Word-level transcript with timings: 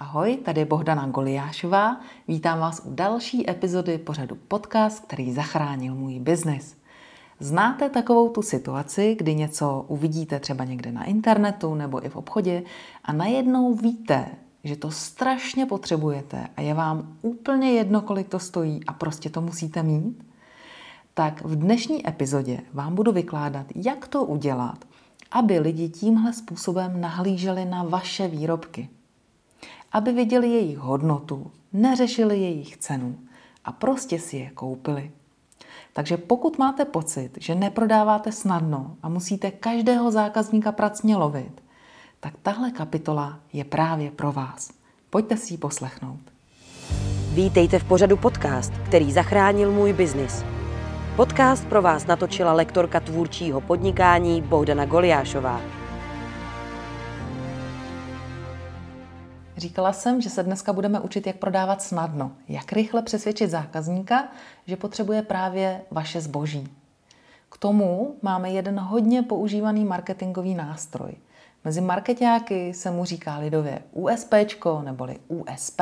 Ahoj, 0.00 0.36
tady 0.36 0.60
je 0.60 0.64
Bohdana 0.64 1.06
Goliášová. 1.06 2.00
Vítám 2.28 2.58
vás 2.58 2.82
u 2.84 2.94
další 2.94 3.50
epizody 3.50 3.98
pořadu 3.98 4.36
podcast, 4.48 5.04
který 5.04 5.32
zachránil 5.32 5.94
můj 5.94 6.18
biznis. 6.18 6.76
Znáte 7.40 7.90
takovou 7.90 8.28
tu 8.28 8.42
situaci, 8.42 9.14
kdy 9.18 9.34
něco 9.34 9.84
uvidíte 9.88 10.40
třeba 10.40 10.64
někde 10.64 10.92
na 10.92 11.04
internetu 11.04 11.74
nebo 11.74 12.06
i 12.06 12.08
v 12.08 12.16
obchodě 12.16 12.62
a 13.04 13.12
najednou 13.12 13.74
víte, 13.74 14.26
že 14.64 14.76
to 14.76 14.90
strašně 14.90 15.66
potřebujete 15.66 16.46
a 16.56 16.60
je 16.60 16.74
vám 16.74 17.16
úplně 17.22 17.72
jedno, 17.72 18.00
kolik 18.00 18.28
to 18.28 18.38
stojí 18.38 18.80
a 18.86 18.92
prostě 18.92 19.30
to 19.30 19.40
musíte 19.40 19.82
mít? 19.82 20.24
Tak 21.14 21.44
v 21.44 21.56
dnešní 21.56 22.08
epizodě 22.08 22.60
vám 22.72 22.94
budu 22.94 23.12
vykládat, 23.12 23.66
jak 23.74 24.08
to 24.08 24.24
udělat, 24.24 24.84
aby 25.30 25.58
lidi 25.58 25.88
tímhle 25.88 26.32
způsobem 26.32 27.00
nahlíželi 27.00 27.64
na 27.64 27.82
vaše 27.82 28.28
výrobky– 28.28 28.88
aby 29.92 30.12
viděli 30.12 30.48
jejich 30.48 30.78
hodnotu, 30.78 31.50
neřešili 31.72 32.38
jejich 32.40 32.76
cenu 32.76 33.18
a 33.64 33.72
prostě 33.72 34.18
si 34.18 34.36
je 34.36 34.50
koupili. 34.50 35.10
Takže 35.92 36.16
pokud 36.16 36.58
máte 36.58 36.84
pocit, 36.84 37.30
že 37.40 37.54
neprodáváte 37.54 38.32
snadno 38.32 38.96
a 39.02 39.08
musíte 39.08 39.50
každého 39.50 40.10
zákazníka 40.10 40.72
pracně 40.72 41.16
lovit, 41.16 41.62
tak 42.20 42.34
tahle 42.42 42.70
kapitola 42.70 43.38
je 43.52 43.64
právě 43.64 44.10
pro 44.10 44.32
vás. 44.32 44.70
Pojďte 45.10 45.36
si 45.36 45.54
ji 45.54 45.58
poslechnout. 45.58 46.20
Vítejte 47.34 47.78
v 47.78 47.84
pořadu 47.84 48.16
podcast, 48.16 48.72
který 48.72 49.12
zachránil 49.12 49.72
můj 49.72 49.92
biznis. 49.92 50.44
Podcast 51.16 51.66
pro 51.66 51.82
vás 51.82 52.06
natočila 52.06 52.52
lektorka 52.52 53.00
tvůrčího 53.00 53.60
podnikání 53.60 54.42
Bohdana 54.42 54.84
Goliášová. 54.86 55.79
Říkala 59.60 59.92
jsem, 59.92 60.20
že 60.20 60.30
se 60.30 60.42
dneska 60.42 60.72
budeme 60.72 61.00
učit, 61.00 61.26
jak 61.26 61.36
prodávat 61.36 61.82
snadno, 61.82 62.32
jak 62.48 62.72
rychle 62.72 63.02
přesvědčit 63.02 63.50
zákazníka, 63.50 64.28
že 64.66 64.76
potřebuje 64.76 65.22
právě 65.22 65.80
vaše 65.90 66.20
zboží. 66.20 66.68
K 67.50 67.58
tomu 67.58 68.16
máme 68.22 68.50
jeden 68.50 68.80
hodně 68.80 69.22
používaný 69.22 69.84
marketingový 69.84 70.54
nástroj. 70.54 71.12
Mezi 71.64 71.80
marketáky 71.80 72.74
se 72.74 72.90
mu 72.90 73.04
říká 73.04 73.38
lidově 73.38 73.82
USP 73.92 74.34
neboli 74.82 75.18
USP, 75.28 75.80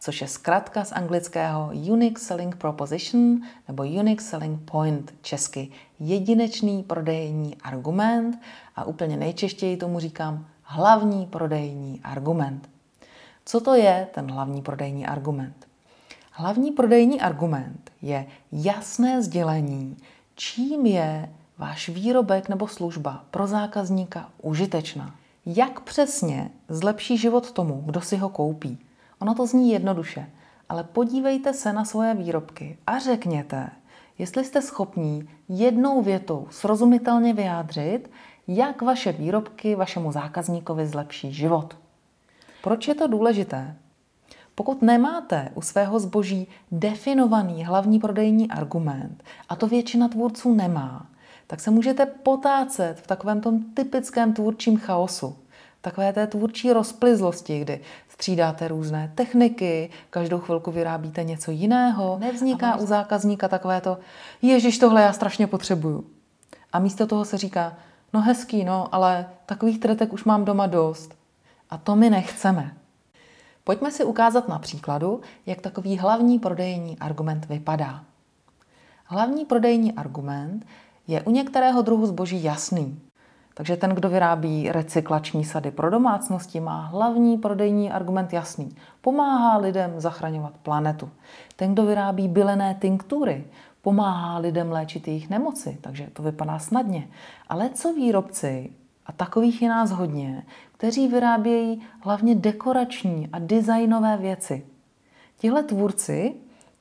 což 0.00 0.20
je 0.20 0.28
zkratka 0.28 0.84
z 0.84 0.92
anglického 0.92 1.70
Unique 1.72 2.18
Selling 2.18 2.56
Proposition 2.56 3.40
nebo 3.68 3.82
Unique 3.82 4.22
Selling 4.22 4.70
Point, 4.70 5.14
česky 5.22 5.68
jedinečný 6.00 6.82
prodejní 6.82 7.56
argument 7.56 8.40
a 8.76 8.84
úplně 8.84 9.16
nejčeštěji 9.16 9.76
tomu 9.76 9.98
říkám 9.98 10.46
hlavní 10.62 11.26
prodejní 11.26 12.00
argument. 12.04 12.73
Co 13.44 13.60
to 13.60 13.74
je 13.74 14.08
ten 14.14 14.30
hlavní 14.30 14.62
prodejní 14.62 15.06
argument? 15.06 15.66
Hlavní 16.30 16.70
prodejní 16.70 17.20
argument 17.20 17.90
je 18.02 18.26
jasné 18.52 19.22
sdělení, 19.22 19.96
čím 20.34 20.86
je 20.86 21.28
váš 21.58 21.88
výrobek 21.88 22.48
nebo 22.48 22.68
služba 22.68 23.24
pro 23.30 23.46
zákazníka 23.46 24.30
užitečná. 24.42 25.14
Jak 25.46 25.80
přesně 25.80 26.50
zlepší 26.68 27.18
život 27.18 27.52
tomu, 27.52 27.82
kdo 27.86 28.00
si 28.00 28.16
ho 28.16 28.28
koupí? 28.28 28.78
Ono 29.18 29.34
to 29.34 29.46
zní 29.46 29.70
jednoduše, 29.70 30.30
ale 30.68 30.84
podívejte 30.84 31.54
se 31.54 31.72
na 31.72 31.84
svoje 31.84 32.14
výrobky 32.14 32.78
a 32.86 32.98
řekněte, 32.98 33.70
jestli 34.18 34.44
jste 34.44 34.62
schopní 34.62 35.28
jednou 35.48 36.02
větou 36.02 36.46
srozumitelně 36.50 37.34
vyjádřit, 37.34 38.10
jak 38.48 38.82
vaše 38.82 39.12
výrobky 39.12 39.74
vašemu 39.74 40.12
zákazníkovi 40.12 40.86
zlepší 40.86 41.32
život. 41.32 41.83
Proč 42.64 42.88
je 42.88 42.94
to 42.94 43.06
důležité? 43.06 43.76
Pokud 44.54 44.82
nemáte 44.82 45.48
u 45.54 45.62
svého 45.62 46.00
zboží 46.00 46.48
definovaný 46.72 47.64
hlavní 47.64 47.98
prodejní 47.98 48.50
argument, 48.50 49.24
a 49.48 49.56
to 49.56 49.66
většina 49.66 50.08
tvůrců 50.08 50.54
nemá, 50.54 51.06
tak 51.46 51.60
se 51.60 51.70
můžete 51.70 52.06
potácet 52.06 53.00
v 53.00 53.06
takovém 53.06 53.40
tom 53.40 53.62
typickém 53.62 54.32
tvůrčím 54.32 54.78
chaosu. 54.78 55.36
Takové 55.80 56.12
té 56.12 56.26
tvůrčí 56.26 56.72
rozplizlosti, 56.72 57.60
kdy 57.60 57.80
střídáte 58.08 58.68
různé 58.68 59.12
techniky, 59.14 59.90
každou 60.10 60.38
chvilku 60.38 60.70
vyrábíte 60.70 61.24
něco 61.24 61.50
jiného. 61.50 62.18
Nevzniká 62.20 62.76
u 62.76 62.86
zákazníka 62.86 63.48
takové 63.48 63.80
to, 63.80 63.98
ježiš, 64.42 64.78
tohle 64.78 65.02
já 65.02 65.12
strašně 65.12 65.46
potřebuju. 65.46 66.04
A 66.72 66.78
místo 66.78 67.06
toho 67.06 67.24
se 67.24 67.38
říká, 67.38 67.76
no 68.12 68.20
hezký, 68.20 68.64
no, 68.64 68.94
ale 68.94 69.26
takových 69.46 69.80
tretek 69.80 70.12
už 70.12 70.24
mám 70.24 70.44
doma 70.44 70.66
dost. 70.66 71.23
A 71.70 71.78
to 71.78 71.96
my 71.96 72.10
nechceme. 72.10 72.74
Pojďme 73.64 73.90
si 73.90 74.04
ukázat 74.04 74.48
na 74.48 74.58
příkladu, 74.58 75.20
jak 75.46 75.60
takový 75.60 75.98
hlavní 75.98 76.38
prodejní 76.38 76.98
argument 76.98 77.46
vypadá. 77.46 78.04
Hlavní 79.04 79.44
prodejní 79.44 79.92
argument 79.92 80.66
je 81.06 81.22
u 81.22 81.30
některého 81.30 81.82
druhu 81.82 82.06
zboží 82.06 82.44
jasný. 82.44 83.00
Takže 83.54 83.76
ten, 83.76 83.90
kdo 83.90 84.08
vyrábí 84.08 84.72
recyklační 84.72 85.44
sady 85.44 85.70
pro 85.70 85.90
domácnosti, 85.90 86.60
má 86.60 86.86
hlavní 86.86 87.38
prodejní 87.38 87.90
argument 87.90 88.32
jasný. 88.32 88.76
Pomáhá 89.00 89.56
lidem 89.56 90.00
zachraňovat 90.00 90.52
planetu. 90.62 91.10
Ten, 91.56 91.72
kdo 91.72 91.86
vyrábí 91.86 92.28
bylené 92.28 92.76
tinktury, 92.80 93.44
pomáhá 93.82 94.38
lidem 94.38 94.72
léčit 94.72 95.08
jejich 95.08 95.30
nemoci, 95.30 95.78
takže 95.80 96.10
to 96.12 96.22
vypadá 96.22 96.58
snadně. 96.58 97.08
Ale 97.48 97.70
co 97.70 97.92
výrobci, 97.92 98.70
a 99.06 99.12
takových 99.12 99.62
je 99.62 99.68
nás 99.68 99.90
hodně, 99.90 100.42
kteří 100.76 101.08
vyrábějí 101.08 101.82
hlavně 102.00 102.34
dekorační 102.34 103.28
a 103.32 103.38
designové 103.38 104.16
věci. 104.16 104.66
Tihle 105.38 105.62
tvůrci, 105.62 106.34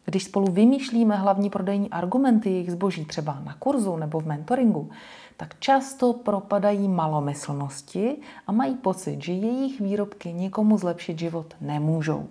když 0.06 0.24
spolu 0.24 0.52
vymýšlíme 0.52 1.16
hlavní 1.16 1.50
prodejní 1.50 1.90
argumenty 1.90 2.50
jejich 2.50 2.72
zboží 2.72 3.06
třeba 3.06 3.40
na 3.44 3.54
kurzu 3.54 3.98
nebo 3.98 4.20
v 4.20 4.28
mentoringu, 4.28 4.90
tak 5.38 5.60
často 5.60 6.14
propadají 6.14 6.88
malomyslnosti 6.88 8.18
a 8.48 8.52
mají 8.52 8.76
pocit, 8.76 9.24
že 9.24 9.34
jejich 9.34 9.82
výrobky 9.82 10.34
nikomu 10.34 10.78
zlepšit 10.78 11.20
život 11.20 11.54
nemůžou. 11.62 12.28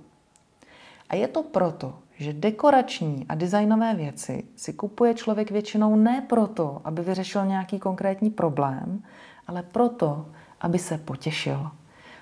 A 1.08 1.14
je 1.14 1.28
to 1.28 1.42
proto, 1.42 1.94
že 2.18 2.32
dekorační 2.32 3.26
a 3.28 3.34
designové 3.34 3.94
věci 3.94 4.44
si 4.56 4.72
kupuje 4.72 5.14
člověk 5.14 5.50
většinou 5.50 5.96
ne 5.96 6.26
proto, 6.28 6.80
aby 6.84 7.02
vyřešil 7.02 7.46
nějaký 7.46 7.78
konkrétní 7.78 8.30
problém, 8.30 9.02
ale 9.46 9.62
proto, 9.62 10.26
aby 10.62 10.78
se 10.78 10.98
potěšil. 10.98 11.70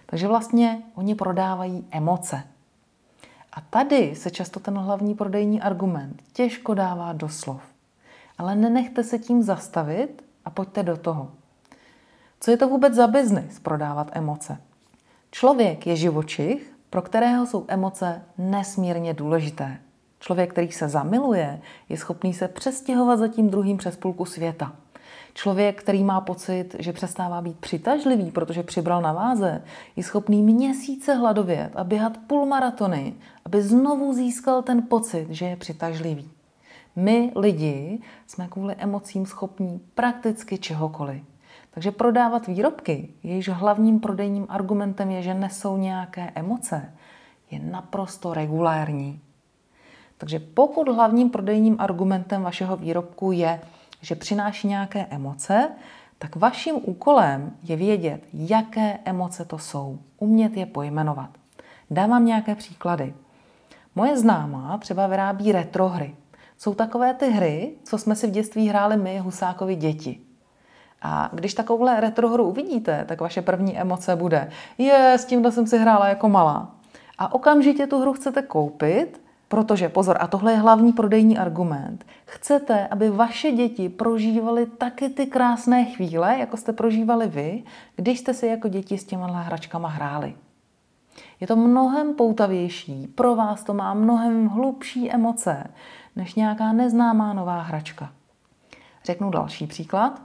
Takže 0.06 0.28
vlastně 0.28 0.83
oni 0.95 1.15
prodávají 1.15 1.87
emoce. 1.91 2.43
A 3.53 3.61
tady 3.61 4.15
se 4.15 4.31
často 4.31 4.61
ten 4.61 4.78
hlavní 4.78 5.15
prodejní 5.15 5.61
argument 5.61 6.23
těžko 6.33 6.75
dává 6.75 7.12
do 7.12 7.28
slov. 7.28 7.62
Ale 8.39 8.55
nenechte 8.55 9.05
se 9.05 9.19
tím 9.19 9.43
zastavit 9.43 10.25
a 10.45 10.51
pojďte 10.51 10.83
do 10.83 10.97
toho. 10.97 11.31
Co 12.41 12.51
je 12.51 12.56
to 12.56 12.69
vůbec 12.69 12.95
za 12.95 13.06
biznis 13.06 13.59
prodávat 13.59 14.11
emoce? 14.12 14.59
Člověk 15.31 15.87
je 15.87 15.97
živočich, 15.97 16.72
pro 16.91 17.03
kterého 17.03 17.47
jsou 17.47 17.65
emoce 17.69 18.22
nesmírně 18.39 19.15
důležité. 19.15 19.78
Člověk, 20.21 20.51
který 20.51 20.72
se 20.72 20.89
zamiluje, 20.89 21.61
je 21.89 21.97
schopný 21.97 22.34
se 22.34 22.49
přestěhovat 22.49 23.19
za 23.19 23.28
tím 23.28 23.51
druhým 23.51 23.77
přes 23.77 23.97
půlku 23.97 24.25
světa. 24.25 24.72
Člověk, 25.35 25.83
který 25.83 26.05
má 26.05 26.21
pocit, 26.21 26.77
že 26.79 26.93
přestává 26.93 27.41
být 27.41 27.59
přitažlivý, 27.59 28.31
protože 28.31 28.63
přibral 28.63 29.03
na 29.03 29.13
váze, 29.13 29.63
je 29.97 30.03
schopný 30.03 30.43
měsíce 30.43 31.15
hladovět 31.15 31.71
a 31.77 31.85
běhat 31.85 32.19
půlmaratony, 32.27 33.15
aby 33.45 33.63
znovu 33.63 34.13
získal 34.13 34.63
ten 34.63 34.83
pocit, 34.83 35.27
že 35.31 35.45
je 35.45 35.57
přitažlivý. 35.57 36.31
My, 36.97 37.33
lidi, 37.37 37.99
jsme 38.27 38.49
kvůli 38.49 38.75
emocím 38.79 39.27
schopní 39.27 39.81
prakticky 39.95 40.59
čehokoliv. 40.59 41.23
Takže 41.71 41.91
prodávat 41.91 42.47
výrobky, 42.47 43.09
jejichž 43.23 43.49
hlavním 43.49 44.01
prodejním 44.01 44.47
argumentem 44.49 45.11
je, 45.11 45.23
že 45.23 45.35
nesou 45.35 45.77
nějaké 45.77 46.33
emoce, 46.35 46.93
je 47.51 47.59
naprosto 47.59 48.34
regulární. 48.34 49.21
Takže 50.19 50.39
pokud 50.39 50.89
hlavním 50.89 51.31
prodejním 51.31 51.77
argumentem 51.78 52.43
vašeho 52.43 52.77
výrobku 52.77 53.33
je, 53.33 53.60
že 54.01 54.15
přináší 54.15 54.69
nějaké 54.69 55.07
emoce, 55.11 55.69
tak 56.19 56.37
vaším 56.37 56.77
úkolem 56.85 57.53
je 57.63 57.77
vědět, 57.77 58.23
jaké 58.33 58.99
emoce 59.05 59.45
to 59.45 59.59
jsou, 59.59 59.99
umět 60.19 60.57
je 60.57 60.67
pojmenovat. 60.67 61.31
Dávám 61.91 62.27
nějaké 62.27 62.55
příklady. 62.55 63.15
Moje 63.95 64.19
známá 64.19 64.79
třeba 64.79 65.07
vyrábí 65.07 65.53
retrohry. 65.53 66.17
Jsou 66.59 66.75
takové 66.75 67.15
ty 67.15 67.31
hry, 67.31 67.73
co 67.85 67.99
jsme 67.99 68.17
si 68.17 68.27
v 68.27 68.31
dětství 68.31 68.69
hráli 68.69 68.97
my, 68.97 69.19
Husákovi 69.19 69.77
děti. 69.77 70.21
A 71.03 71.31
když 71.33 71.55
takovouhle 71.55 72.01
retrohru 72.01 72.45
uvidíte, 72.45 73.05
tak 73.09 73.21
vaše 73.21 73.43
první 73.43 73.79
emoce 73.79 74.17
bude, 74.17 74.51
je, 74.79 75.15
s 75.19 75.25
tímhle 75.25 75.53
jsem 75.53 75.67
si 75.67 75.79
hrála 75.79 76.09
jako 76.09 76.29
malá. 76.29 76.75
A 77.19 77.35
okamžitě 77.35 77.87
tu 77.87 78.01
hru 78.01 78.13
chcete 78.13 78.43
koupit 78.43 79.21
Protože, 79.51 79.89
pozor, 79.89 80.17
a 80.21 80.27
tohle 80.27 80.53
je 80.53 80.59
hlavní 80.59 80.93
prodejní 80.93 81.39
argument, 81.39 82.07
chcete, 82.25 82.89
aby 82.89 83.11
vaše 83.11 83.53
děti 83.53 83.89
prožívaly 83.89 84.67
taky 84.67 85.09
ty 85.09 85.27
krásné 85.27 85.85
chvíle, 85.85 86.39
jako 86.39 86.57
jste 86.57 86.73
prožívali 86.73 87.29
vy, 87.29 87.63
když 87.97 88.19
jste 88.19 88.35
si 88.35 88.47
jako 88.47 88.69
děti 88.69 88.99
s 88.99 89.05
těma 89.05 89.27
hračkama 89.27 89.89
hráli. 89.89 90.35
Je 91.41 91.47
to 91.47 91.57
mnohem 91.57 92.15
poutavější, 92.15 93.07
pro 93.07 93.35
vás 93.35 93.65
to 93.65 93.75
má 93.75 93.95
mnohem 93.95 94.49
hlubší 94.49 95.11
emoce, 95.11 95.67
než 96.17 96.35
nějaká 96.35 96.73
neznámá 96.73 97.33
nová 97.33 97.63
hračka. 97.63 98.13
Řeknu 99.05 99.31
další 99.31 99.67
příklad. 99.67 100.23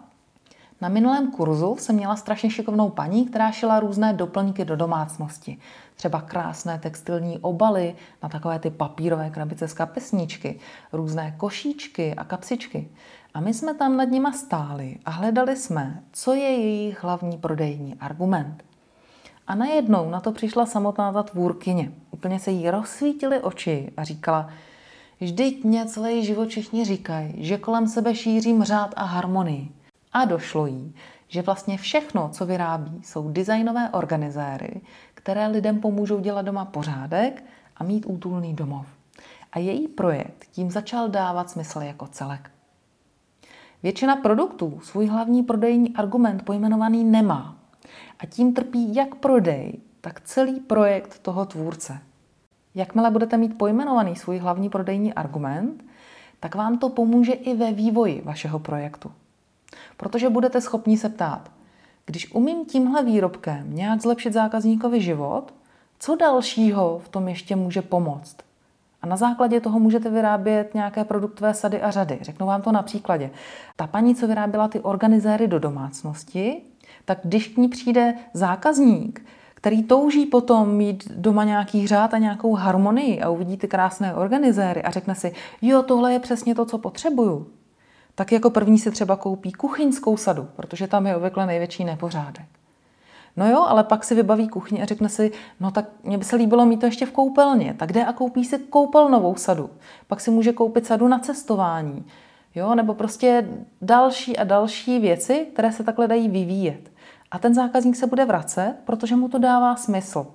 Na 0.82 0.90
minulém 0.90 1.32
kurzu 1.32 1.76
jsem 1.80 1.96
měla 1.96 2.16
strašně 2.16 2.50
šikovnou 2.50 2.90
paní, 2.90 3.26
která 3.26 3.52
šila 3.52 3.80
různé 3.80 4.14
doplňky 4.14 4.66
do 4.66 4.76
domácnosti. 4.76 5.58
Třeba 5.96 6.22
krásné 6.22 6.80
textilní 6.80 7.40
obaly 7.40 7.96
na 8.24 8.30
takové 8.30 8.60
ty 8.60 8.70
papírové 8.70 9.30
krabice 9.30 9.68
z 9.68 9.74
kapesníčky, 9.74 10.60
různé 10.94 11.36
košíčky 11.38 12.16
a 12.16 12.24
kapsičky. 12.24 12.90
A 13.34 13.40
my 13.40 13.54
jsme 13.54 13.74
tam 13.74 13.98
nad 13.98 14.10
nima 14.10 14.32
stáli 14.32 14.98
a 15.06 15.12
hledali 15.12 15.56
jsme, 15.56 16.04
co 16.12 16.34
je 16.34 16.50
jejich 16.50 17.04
hlavní 17.04 17.38
prodejní 17.38 17.96
argument. 18.00 18.64
A 19.48 19.56
najednou 19.56 20.10
na 20.10 20.20
to 20.20 20.32
přišla 20.32 20.66
samotná 20.66 21.14
ta 21.14 21.24
tvůrkyně. 21.24 21.92
Úplně 22.12 22.40
se 22.40 22.52
jí 22.52 22.70
rozsvítily 22.70 23.40
oči 23.40 23.92
a 23.98 24.04
říkala, 24.04 24.50
vždyť 25.20 25.64
mě 25.64 25.86
celý 25.86 26.26
život 26.26 26.50
všichni 26.50 26.86
říkají, 26.86 27.34
že 27.38 27.58
kolem 27.58 27.88
sebe 27.88 28.16
šířím 28.16 28.64
řád 28.64 28.94
a 28.96 29.04
harmonii. 29.04 29.70
A 30.14 30.26
došlo 30.26 30.66
jí, 30.66 30.96
že 31.28 31.42
vlastně 31.42 31.78
všechno, 31.78 32.30
co 32.30 32.46
vyrábí, 32.46 33.02
jsou 33.04 33.30
designové 33.32 33.90
organizéry, 33.90 34.82
které 35.14 35.48
lidem 35.48 35.80
pomůžou 35.80 36.20
dělat 36.20 36.42
doma 36.42 36.66
pořádek 36.66 37.44
a 37.78 37.84
mít 37.84 38.06
útulný 38.08 38.54
domov. 38.54 38.88
A 39.52 39.60
její 39.60 39.88
projekt 39.88 40.46
tím 40.52 40.72
začal 40.72 41.10
dávat 41.10 41.50
smysl 41.50 41.80
jako 41.80 42.08
celek. 42.08 42.52
Většina 43.84 44.16
produktů 44.16 44.80
svůj 44.84 45.08
hlavní 45.08 45.44
prodejní 45.44 45.96
argument 45.96 46.44
pojmenovaný 46.44 47.04
nemá. 47.04 47.56
A 48.20 48.26
tím 48.26 48.54
trpí 48.54 48.96
jak 48.96 49.16
prodej, 49.16 49.74
tak 50.02 50.22
celý 50.22 50.60
projekt 50.60 51.20
toho 51.20 51.46
tvůrce. 51.46 52.00
Jakmile 52.76 53.12
budete 53.12 53.38
mít 53.38 53.58
pojmenovaný 53.58 54.16
svůj 54.16 54.38
hlavní 54.38 54.70
prodejní 54.70 55.14
argument, 55.14 55.84
tak 56.40 56.56
vám 56.56 56.78
to 56.78 56.90
pomůže 56.90 57.34
i 57.34 57.56
ve 57.56 57.72
vývoji 57.72 58.22
vašeho 58.26 58.60
projektu. 58.60 59.12
Protože 59.98 60.30
budete 60.30 60.62
schopni 60.62 60.98
se 60.98 61.10
ptát, 61.10 61.52
když 62.06 62.34
umím 62.34 62.66
tímhle 62.66 63.04
výrobkem 63.04 63.76
nějak 63.76 64.02
zlepšit 64.02 64.34
zákazníkovi 64.34 65.02
život, 65.02 65.54
co 66.00 66.16
dalšího 66.16 67.02
v 67.06 67.10
tom 67.10 67.28
ještě 67.28 67.56
může 67.56 67.82
pomoct? 67.82 68.38
A 69.02 69.08
na 69.08 69.16
základě 69.18 69.62
toho 69.62 69.80
můžete 69.80 70.10
vyrábět 70.10 70.74
nějaké 70.74 71.04
produktové 71.04 71.54
sady 71.54 71.82
a 71.82 71.92
řady. 71.92 72.20
Řeknu 72.22 72.48
vám 72.48 72.62
to 72.62 72.72
na 72.72 72.82
příkladě. 72.82 73.30
Ta 73.76 73.88
paní, 73.88 74.16
co 74.16 74.28
vyráběla 74.28 74.68
ty 74.68 74.80
organizéry 74.80 75.48
do 75.48 75.60
domácnosti, 75.60 76.62
tak 77.06 77.20
když 77.24 77.48
k 77.48 77.58
ní 77.58 77.68
přijde 77.68 78.14
zákazník, 78.34 79.26
který 79.54 79.84
touží 79.84 80.26
potom 80.26 80.70
mít 80.70 81.12
doma 81.16 81.44
nějaký 81.44 81.88
řád 81.88 82.14
a 82.14 82.18
nějakou 82.18 82.54
harmonii 82.54 83.22
a 83.22 83.30
uvidí 83.30 83.58
ty 83.58 83.68
krásné 83.68 84.14
organizéry 84.14 84.84
a 84.84 84.92
řekne 84.92 85.16
si, 85.16 85.34
jo, 85.62 85.84
tohle 85.84 86.14
je 86.14 86.20
přesně 86.20 86.56
to, 86.56 86.66
co 86.66 86.78
potřebuju, 86.78 87.48
tak 88.16 88.32
jako 88.32 88.50
první 88.50 88.80
si 88.80 88.92
třeba 88.92 89.16
koupí 89.16 89.52
kuchyňskou 89.52 90.18
sadu, 90.18 90.48
protože 90.56 90.88
tam 90.88 91.08
je 91.08 91.16
obvykle 91.16 91.46
největší 91.46 91.84
nepořádek. 91.84 92.46
No 93.38 93.50
jo, 93.50 93.66
ale 93.68 93.84
pak 93.84 94.04
si 94.04 94.16
vybaví 94.16 94.48
kuchyni 94.48 94.82
a 94.82 94.86
řekne 94.86 95.10
si, 95.10 95.32
no 95.60 95.72
tak 95.72 95.86
mě 96.04 96.18
by 96.18 96.24
se 96.24 96.36
líbilo 96.36 96.66
mít 96.66 96.80
to 96.80 96.86
ještě 96.86 97.06
v 97.06 97.12
koupelně, 97.12 97.76
tak 97.80 97.94
jde 97.94 98.06
a 98.06 98.14
koupí 98.14 98.46
si 98.46 98.60
koupelnovou 98.60 99.36
sadu. 99.36 99.70
Pak 100.08 100.22
si 100.22 100.32
může 100.32 100.54
koupit 100.54 100.86
sadu 100.86 101.08
na 101.08 101.20
cestování, 101.20 102.06
jo, 102.56 102.76
nebo 102.76 102.94
prostě 102.94 103.50
další 103.82 104.38
a 104.38 104.44
další 104.44 105.00
věci, 105.00 105.48
které 105.54 105.72
se 105.72 105.84
takhle 105.84 106.08
dají 106.08 106.30
vyvíjet. 106.30 106.92
A 107.32 107.40
ten 107.40 107.54
zákazník 107.54 107.96
se 107.96 108.08
bude 108.08 108.26
vracet, 108.26 108.76
protože 108.86 109.16
mu 109.16 109.30
to 109.30 109.38
dává 109.38 109.76
smysl. 109.76 110.28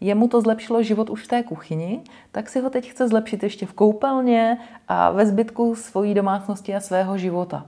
Jemu 0.00 0.28
to 0.28 0.40
zlepšilo 0.40 0.82
život 0.82 1.10
už 1.10 1.24
v 1.24 1.28
té 1.28 1.42
kuchyni, 1.42 2.00
tak 2.32 2.48
si 2.48 2.60
ho 2.60 2.70
teď 2.70 2.90
chce 2.90 3.08
zlepšit 3.08 3.42
ještě 3.42 3.66
v 3.66 3.72
koupelně 3.72 4.58
a 4.88 5.10
ve 5.10 5.26
zbytku 5.26 5.74
svojí 5.74 6.14
domácnosti 6.14 6.74
a 6.74 6.80
svého 6.80 7.18
života. 7.18 7.66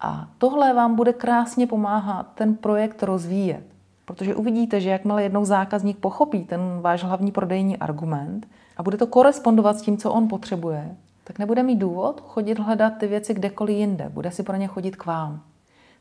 A 0.00 0.28
tohle 0.38 0.74
vám 0.74 0.94
bude 0.94 1.12
krásně 1.12 1.66
pomáhat 1.66 2.26
ten 2.34 2.54
projekt 2.54 3.02
rozvíjet. 3.02 3.64
Protože 4.04 4.34
uvidíte, 4.34 4.80
že 4.80 4.90
jakmile 4.90 5.22
jednou 5.22 5.44
zákazník 5.44 5.98
pochopí 5.98 6.44
ten 6.44 6.60
váš 6.80 7.04
hlavní 7.04 7.32
prodejní 7.32 7.76
argument 7.76 8.46
a 8.76 8.82
bude 8.82 8.96
to 8.96 9.06
korespondovat 9.06 9.78
s 9.78 9.82
tím, 9.82 9.96
co 9.96 10.12
on 10.12 10.28
potřebuje, 10.28 10.96
tak 11.24 11.38
nebude 11.38 11.62
mít 11.62 11.76
důvod 11.76 12.20
chodit 12.26 12.58
hledat 12.58 12.90
ty 12.98 13.06
věci 13.06 13.34
kdekoliv 13.34 13.76
jinde. 13.76 14.08
Bude 14.08 14.30
si 14.30 14.42
pro 14.42 14.56
ně 14.56 14.66
chodit 14.66 14.96
k 14.96 15.06
vám. 15.06 15.42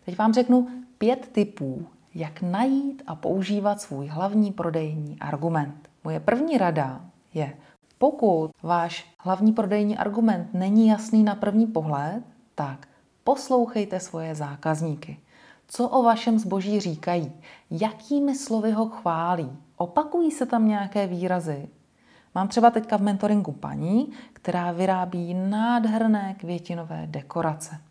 Teď 0.05 0.17
vám 0.17 0.33
řeknu 0.33 0.67
pět 0.97 1.29
typů, 1.31 1.85
jak 2.15 2.41
najít 2.41 3.03
a 3.07 3.15
používat 3.15 3.81
svůj 3.81 4.07
hlavní 4.07 4.51
prodejní 4.51 5.19
argument. 5.19 5.89
Moje 6.03 6.19
první 6.19 6.57
rada 6.57 7.01
je, 7.33 7.53
pokud 7.97 8.51
váš 8.63 9.13
hlavní 9.19 9.53
prodejní 9.53 9.97
argument 9.97 10.49
není 10.53 10.87
jasný 10.87 11.23
na 11.23 11.35
první 11.35 11.67
pohled, 11.67 12.23
tak 12.55 12.87
poslouchejte 13.23 13.99
svoje 13.99 14.35
zákazníky. 14.35 15.19
Co 15.67 15.89
o 15.89 16.03
vašem 16.03 16.39
zboží 16.39 16.79
říkají? 16.79 17.31
Jakými 17.71 18.35
slovy 18.35 18.71
ho 18.71 18.89
chválí? 18.89 19.57
Opakují 19.77 20.31
se 20.31 20.45
tam 20.45 20.67
nějaké 20.67 21.07
výrazy? 21.07 21.69
Mám 22.35 22.47
třeba 22.47 22.69
teďka 22.69 22.97
v 22.97 23.01
mentoringu 23.01 23.51
paní, 23.51 24.11
která 24.33 24.71
vyrábí 24.71 25.33
nádherné 25.33 26.35
květinové 26.39 27.07
dekorace. 27.07 27.88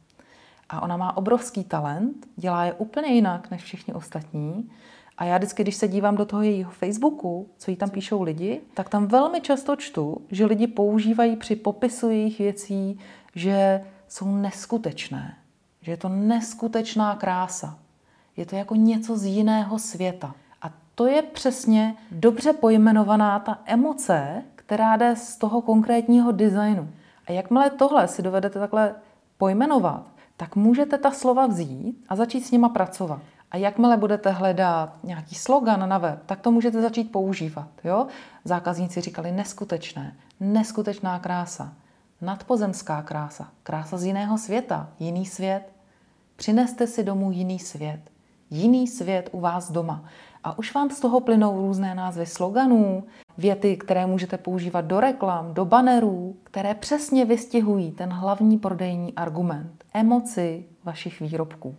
A 0.68 0.82
ona 0.82 0.96
má 0.96 1.16
obrovský 1.16 1.64
talent, 1.64 2.26
dělá 2.36 2.64
je 2.64 2.72
úplně 2.72 3.08
jinak 3.08 3.50
než 3.50 3.62
všichni 3.62 3.94
ostatní. 3.94 4.70
A 5.18 5.24
já 5.24 5.36
vždycky, 5.38 5.62
když 5.62 5.74
se 5.74 5.88
dívám 5.88 6.16
do 6.16 6.24
toho 6.24 6.42
jejího 6.42 6.70
Facebooku, 6.70 7.48
co 7.58 7.70
jí 7.70 7.76
tam 7.76 7.90
píšou 7.90 8.22
lidi, 8.22 8.60
tak 8.74 8.88
tam 8.88 9.06
velmi 9.06 9.40
často 9.40 9.76
čtu, 9.76 10.20
že 10.30 10.46
lidi 10.46 10.66
používají 10.66 11.36
při 11.36 11.56
popisu 11.56 12.10
jejich 12.10 12.38
věcí, 12.38 12.98
že 13.34 13.84
jsou 14.08 14.36
neskutečné. 14.36 15.36
Že 15.80 15.92
je 15.92 15.96
to 15.96 16.08
neskutečná 16.08 17.16
krása. 17.16 17.78
Je 18.36 18.46
to 18.46 18.56
jako 18.56 18.74
něco 18.74 19.16
z 19.16 19.24
jiného 19.24 19.78
světa. 19.78 20.34
A 20.62 20.70
to 20.94 21.06
je 21.06 21.22
přesně 21.22 21.94
dobře 22.10 22.52
pojmenovaná 22.52 23.38
ta 23.38 23.58
emoce, 23.64 24.42
která 24.54 24.96
jde 24.96 25.16
z 25.16 25.36
toho 25.36 25.62
konkrétního 25.62 26.32
designu. 26.32 26.88
A 27.26 27.32
jakmile 27.32 27.70
tohle 27.70 28.08
si 28.08 28.22
dovedete 28.22 28.58
takhle 28.58 28.94
pojmenovat, 29.38 30.06
tak 30.38 30.56
můžete 30.56 30.98
ta 30.98 31.10
slova 31.10 31.46
vzít 31.46 32.04
a 32.08 32.16
začít 32.16 32.46
s 32.46 32.50
nima 32.50 32.68
pracovat. 32.68 33.20
A 33.50 33.56
jakmile 33.56 33.96
budete 33.96 34.30
hledat 34.30 35.04
nějaký 35.04 35.34
slogan 35.34 35.88
na 35.88 35.98
web, 35.98 36.22
tak 36.26 36.40
to 36.40 36.50
můžete 36.50 36.82
začít 36.82 37.12
používat. 37.12 37.68
Jo? 37.84 38.06
Zákazníci 38.44 39.00
říkali 39.00 39.32
neskutečné, 39.32 40.16
neskutečná 40.40 41.18
krása, 41.18 41.72
nadpozemská 42.20 43.02
krása, 43.02 43.48
krása 43.62 43.98
z 43.98 44.04
jiného 44.04 44.38
světa, 44.38 44.88
jiný 44.98 45.26
svět. 45.26 45.72
Přineste 46.36 46.86
si 46.86 47.04
domů 47.04 47.30
jiný 47.30 47.58
svět, 47.58 48.00
jiný 48.50 48.86
svět 48.86 49.28
u 49.32 49.40
vás 49.40 49.70
doma. 49.70 50.04
A 50.48 50.58
už 50.58 50.74
vám 50.74 50.90
z 50.90 51.00
toho 51.00 51.20
plynou 51.20 51.56
různé 51.56 51.94
názvy 51.94 52.26
sloganů, 52.26 53.04
věty, 53.38 53.76
které 53.76 54.06
můžete 54.06 54.38
používat 54.38 54.84
do 54.84 55.00
reklam, 55.00 55.54
do 55.54 55.64
banerů, 55.64 56.36
které 56.44 56.74
přesně 56.74 57.24
vystihují 57.24 57.90
ten 57.90 58.10
hlavní 58.10 58.58
prodejní 58.58 59.14
argument, 59.14 59.84
emoci 59.94 60.64
vašich 60.84 61.20
výrobků. 61.20 61.74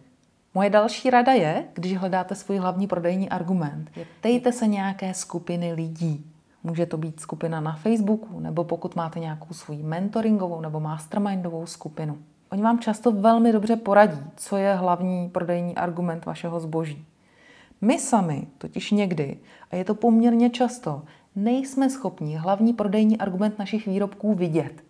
Moje 0.54 0.70
další 0.70 1.10
rada 1.10 1.32
je, 1.32 1.66
když 1.74 1.98
hledáte 1.98 2.36
svůj 2.36 2.58
hlavní 2.58 2.88
prodejní 2.88 3.30
argument, 3.30 3.90
ptejte 4.20 4.52
se 4.52 4.68
nějaké 4.68 5.14
skupiny 5.14 5.74
lidí. 5.74 6.26
Může 6.64 6.86
to 6.86 6.98
být 6.98 7.20
skupina 7.20 7.62
na 7.62 7.74
Facebooku, 7.74 8.40
nebo 8.40 8.64
pokud 8.64 8.96
máte 8.96 9.20
nějakou 9.20 9.54
svou 9.54 9.84
mentoringovou 9.84 10.62
nebo 10.62 10.80
mastermindovou 10.80 11.66
skupinu. 11.66 12.18
Oni 12.52 12.62
vám 12.62 12.80
často 12.80 13.12
velmi 13.12 13.52
dobře 13.52 13.76
poradí, 13.76 14.22
co 14.36 14.58
je 14.58 14.74
hlavní 14.74 15.30
prodejní 15.30 15.76
argument 15.76 16.26
vašeho 16.26 16.60
zboží. 16.60 17.06
My 17.82 18.00
sami 18.00 18.48
totiž 18.58 18.92
někdy, 18.92 19.40
a 19.72 19.76
je 19.76 19.86
to 19.86 19.96
poměrně 19.96 20.50
často, 20.50 21.02
nejsme 21.36 21.90
schopni 21.90 22.36
hlavní 22.36 22.74
prodejní 22.74 23.18
argument 23.18 23.60
našich 23.60 23.88
výrobků 23.88 24.34
vidět. 24.34 24.84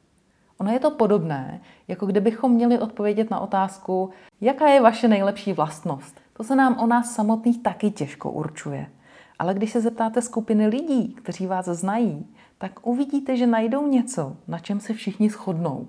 Ono 0.58 0.72
je 0.72 0.80
to 0.80 0.92
podobné, 0.92 1.62
jako 1.88 2.06
kdybychom 2.06 2.52
měli 2.52 2.80
odpovědět 2.80 3.30
na 3.32 3.40
otázku, 3.40 4.10
jaká 4.42 4.68
je 4.68 4.82
vaše 4.82 5.08
nejlepší 5.08 5.54
vlastnost. 5.54 6.22
To 6.34 6.44
se 6.44 6.56
nám 6.56 6.80
o 6.80 6.88
nás 6.88 7.16
samotných 7.16 7.64
taky 7.64 7.92
těžko 7.92 8.32
určuje. 8.32 8.88
Ale 9.40 9.54
když 9.54 9.72
se 9.72 9.82
zeptáte 9.82 10.22
skupiny 10.22 10.68
lidí, 10.68 11.14
kteří 11.14 11.48
vás 11.48 11.66
znají, 11.66 12.26
tak 12.58 12.88
uvidíte, 12.88 13.38
že 13.38 13.48
najdou 13.48 13.88
něco, 13.88 14.38
na 14.48 14.60
čem 14.60 14.80
se 14.80 14.94
všichni 14.94 15.30
shodnou. 15.30 15.88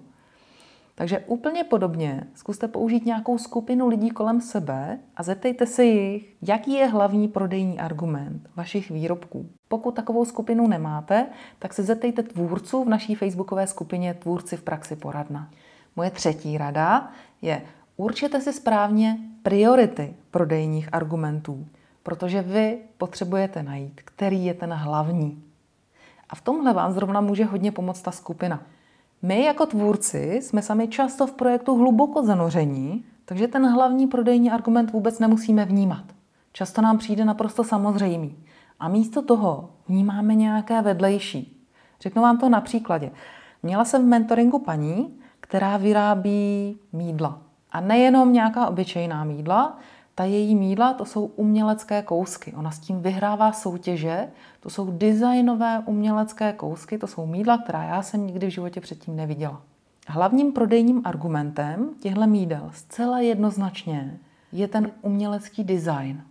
Takže 1.01 1.19
úplně 1.19 1.65
podobně 1.65 2.27
zkuste 2.35 2.69
použít 2.69 3.07
nějakou 3.07 3.39
skupinu 3.39 3.89
lidí 3.89 4.11
kolem 4.11 4.41
sebe 4.41 4.99
a 5.17 5.23
zeptejte 5.23 5.67
se 5.67 5.85
jich, 5.85 6.37
jaký 6.43 6.73
je 6.73 6.87
hlavní 6.87 7.29
prodejní 7.29 7.81
argument 7.81 8.49
vašich 8.57 8.91
výrobků. 8.91 9.51
Pokud 9.69 9.95
takovou 9.95 10.25
skupinu 10.25 10.67
nemáte, 10.69 11.27
tak 11.59 11.75
se 11.75 11.83
zeptejte 11.83 12.23
tvůrců 12.23 12.85
v 12.85 12.89
naší 12.89 13.15
facebookové 13.15 13.67
skupině 13.67 14.15
Tvůrci 14.15 14.57
v 14.57 14.63
praxi 14.63 14.97
poradna. 14.97 15.51
Moje 15.97 16.11
třetí 16.11 16.59
rada 16.59 17.11
je 17.43 17.63
určite 17.97 18.41
si 18.41 18.53
správně 18.53 19.19
priority 19.43 20.15
prodejních 20.31 20.89
argumentů, 20.95 21.67
protože 22.03 22.43
vy 22.43 22.79
potřebujete 22.99 23.63
najít, 23.63 24.01
který 24.05 24.45
je 24.45 24.55
ten 24.55 24.73
hlavní. 24.73 25.45
A 26.31 26.35
v 26.35 26.41
tomhle 26.41 26.73
vám 26.73 26.93
zrovna 26.93 27.21
může 27.21 27.45
hodně 27.45 27.73
pomoct 27.73 28.03
ta 28.03 28.11
skupina. 28.11 28.63
My 29.23 29.45
jako 29.45 29.67
tvůrci 29.67 30.41
jsme 30.43 30.63
sami 30.63 30.89
často 30.89 31.27
v 31.27 31.33
projektu 31.33 31.75
hluboko 31.77 32.23
zanoření, 32.23 33.05
takže 33.25 33.49
ten 33.49 33.67
hlavní 33.67 34.07
prodejní 34.07 34.51
argument 34.51 34.93
vůbec 34.93 35.19
nemusíme 35.19 35.65
vnímat. 35.65 36.05
Často 36.53 36.83
nám 36.83 36.99
přijde 36.99 37.25
naprosto 37.25 37.65
samozřejmý. 37.65 38.37
A 38.81 38.89
místo 38.89 39.23
toho 39.23 39.71
vnímáme 39.89 40.35
nějaké 40.35 40.83
vedlejší. 40.83 41.67
Řeknu 42.01 42.23
vám 42.23 42.39
to 42.39 42.49
na 42.49 42.61
příkladě. 42.61 43.11
Měla 43.63 43.85
jsem 43.85 44.03
v 44.03 44.09
mentoringu 44.09 44.59
paní, 44.59 45.19
která 45.41 45.77
vyrábí 45.77 46.79
mídla. 46.93 47.43
A 47.73 47.81
nejenom 47.81 48.33
nějaká 48.33 48.69
obyčejná 48.69 49.25
mídla, 49.25 49.79
ta 50.21 50.25
její 50.25 50.55
mídla, 50.55 50.93
to 50.93 51.05
jsou 51.05 51.25
umělecké 51.25 52.03
kousky. 52.03 52.53
Ona 52.53 52.71
s 52.71 52.79
tím 52.79 53.01
vyhrává 53.01 53.53
soutěže, 53.53 54.29
to 54.61 54.71
jsou 54.71 54.91
designové 54.91 55.83
umělecké 55.87 56.53
kousky, 56.53 56.99
to 56.99 57.07
jsou 57.07 57.27
mídla, 57.27 57.59
která 57.59 57.83
já 57.83 58.03
jsem 58.03 58.27
nikdy 58.27 58.47
v 58.47 58.51
životě 58.51 58.81
předtím 58.81 59.17
neviděla. 59.17 59.63
Hlavním 60.09 60.53
prodejním 60.53 61.03
argumentem 61.05 61.91
těchto 62.01 62.27
mídel 62.27 62.71
zcela 62.73 63.21
jednoznačně 63.21 64.19
je 64.53 64.69
ten 64.69 64.91
umělecký 65.03 65.65
design. 65.65 66.23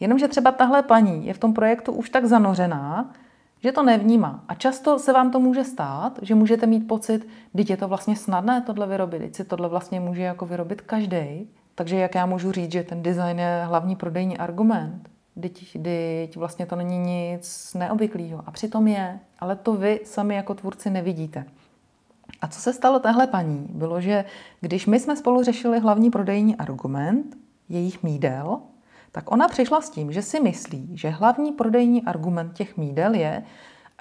Jenomže 0.00 0.28
třeba 0.28 0.52
tahle 0.52 0.82
paní 0.82 1.26
je 1.26 1.34
v 1.34 1.38
tom 1.38 1.54
projektu 1.54 1.92
už 1.92 2.10
tak 2.10 2.24
zanořená, 2.24 3.12
že 3.60 3.72
to 3.72 3.82
nevnímá. 3.82 4.44
A 4.48 4.54
často 4.54 4.98
se 4.98 5.12
vám 5.12 5.30
to 5.30 5.40
může 5.40 5.64
stát, 5.64 6.18
že 6.22 6.34
můžete 6.34 6.66
mít 6.66 6.88
pocit, 6.88 7.28
že 7.54 7.64
je 7.68 7.76
to 7.76 7.88
vlastně 7.88 8.16
snadné 8.16 8.60
tohle 8.60 8.86
vyrobit, 8.86 9.22
teď 9.22 9.34
si 9.34 9.44
tohle 9.44 9.68
vlastně 9.68 10.00
může 10.00 10.22
jako 10.22 10.46
vyrobit 10.46 10.80
každý. 10.80 11.48
Takže 11.80 11.96
jak 11.96 12.14
já 12.14 12.26
můžu 12.26 12.52
říct, 12.52 12.72
že 12.72 12.82
ten 12.82 13.02
design 13.02 13.38
je 13.38 13.64
hlavní 13.64 13.96
prodejní 13.96 14.38
argument? 14.38 15.08
Teď, 15.40 15.76
teď 15.82 16.36
vlastně 16.36 16.66
to 16.66 16.76
není 16.76 16.98
nic 16.98 17.74
neobvyklého. 17.74 18.42
A 18.46 18.50
přitom 18.50 18.88
je, 18.88 19.18
ale 19.38 19.56
to 19.56 19.72
vy 19.72 20.00
sami 20.04 20.34
jako 20.34 20.54
tvůrci 20.54 20.90
nevidíte. 20.90 21.44
A 22.40 22.48
co 22.48 22.60
se 22.60 22.72
stalo 22.72 22.98
téhle 22.98 23.26
paní, 23.26 23.66
bylo, 23.70 24.00
že 24.00 24.24
když 24.60 24.86
my 24.86 25.00
jsme 25.00 25.16
spolu 25.16 25.42
řešili 25.42 25.80
hlavní 25.80 26.10
prodejní 26.10 26.56
argument, 26.56 27.36
jejich 27.68 28.02
mídel, 28.02 28.60
tak 29.12 29.32
ona 29.32 29.48
přišla 29.48 29.80
s 29.80 29.90
tím, 29.90 30.12
že 30.12 30.22
si 30.22 30.40
myslí, 30.40 30.90
že 30.94 31.08
hlavní 31.08 31.52
prodejní 31.52 32.02
argument 32.02 32.52
těch 32.52 32.76
mídel 32.76 33.14
je, 33.14 33.42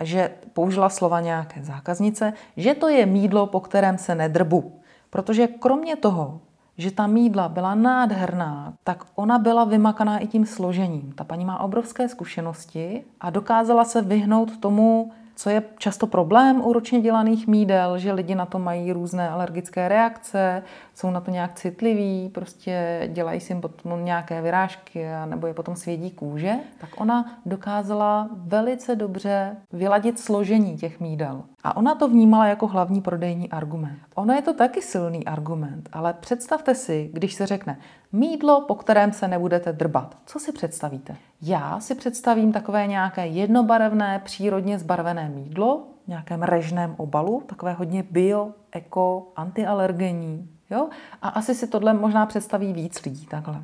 že 0.01 0.31
použila 0.53 0.89
slova 0.89 1.21
nějaké 1.21 1.63
zákaznice, 1.63 2.33
že 2.57 2.74
to 2.74 2.88
je 2.88 3.05
mídlo, 3.05 3.48
po 3.48 3.59
kterém 3.59 3.98
se 3.98 4.15
nedrbu. 4.15 4.79
Protože 5.09 5.48
kromě 5.48 5.95
toho, 5.95 6.41
že 6.79 6.91
ta 6.91 7.07
mídla 7.07 7.50
byla 7.50 7.75
nádherná, 7.75 8.74
tak 8.83 9.03
ona 9.15 9.39
byla 9.39 9.63
vymakaná 9.63 10.17
i 10.17 10.27
tím 10.27 10.45
složením. 10.45 11.12
Ta 11.15 11.24
paní 11.24 11.45
má 11.45 11.59
obrovské 11.59 12.09
zkušenosti 12.09 13.03
a 13.21 13.29
dokázala 13.29 13.86
se 13.86 14.01
vyhnout 14.01 14.57
tomu 14.57 15.12
co 15.39 15.50
je 15.50 15.63
často 15.77 16.07
problém 16.07 16.62
u 16.65 16.74
ručně 16.74 17.01
dělaných 17.01 17.48
mídel, 17.48 17.98
že 17.98 18.12
lidi 18.12 18.36
na 18.36 18.45
to 18.45 18.59
mají 18.59 18.91
různé 18.91 19.29
alergické 19.29 19.88
reakce, 19.88 20.63
jsou 20.95 21.12
na 21.12 21.21
to 21.21 21.31
nějak 21.31 21.53
citliví, 21.53 22.29
prostě 22.33 23.03
dělají 23.13 23.39
si 23.39 23.55
potom 23.55 24.05
nějaké 24.05 24.41
vyrážky 24.41 25.05
nebo 25.25 25.48
je 25.48 25.53
potom 25.53 25.75
svědí 25.75 26.12
kůže, 26.12 26.53
tak 26.79 26.89
ona 26.98 27.39
dokázala 27.45 28.29
velice 28.31 28.95
dobře 28.95 29.55
vyladit 29.74 30.19
složení 30.19 30.77
těch 30.77 31.00
mídel. 31.00 31.43
A 31.63 31.77
ona 31.77 31.95
to 31.95 32.07
vnímala 32.07 32.47
jako 32.47 32.67
hlavní 32.67 33.01
prodejní 33.01 33.49
argument. 33.49 33.99
Ono 34.15 34.33
je 34.33 34.41
to 34.41 34.53
taky 34.53 34.81
silný 34.81 35.25
argument, 35.25 35.89
ale 35.91 36.13
představte 36.13 36.75
si, 36.75 37.09
když 37.13 37.33
se 37.33 37.45
řekne 37.45 37.79
mídlo, 38.11 38.61
po 38.61 38.75
kterém 38.75 39.11
se 39.13 39.27
nebudete 39.27 39.73
drbat. 39.73 40.17
Co 40.25 40.39
si 40.39 40.51
představíte? 40.51 41.15
Já 41.41 41.79
si 41.79 41.95
představím 41.95 42.51
takové 42.51 42.87
nějaké 42.87 43.27
jednobarevné, 43.27 44.21
přírodně 44.23 44.79
zbarvené 44.79 45.29
mídlo, 45.29 45.87
v 46.05 46.07
nějakém 46.07 46.43
režném 46.43 46.95
obalu, 46.97 47.43
takové 47.45 47.73
hodně 47.73 48.03
bio, 48.11 48.51
eko, 48.71 49.31
antialergenní. 49.35 50.49
Jo? 50.69 50.89
A 51.21 51.29
asi 51.29 51.55
si 51.55 51.67
tohle 51.67 51.93
možná 51.93 52.25
představí 52.25 52.73
víc 52.73 53.05
lidí 53.05 53.25
takhle. 53.25 53.63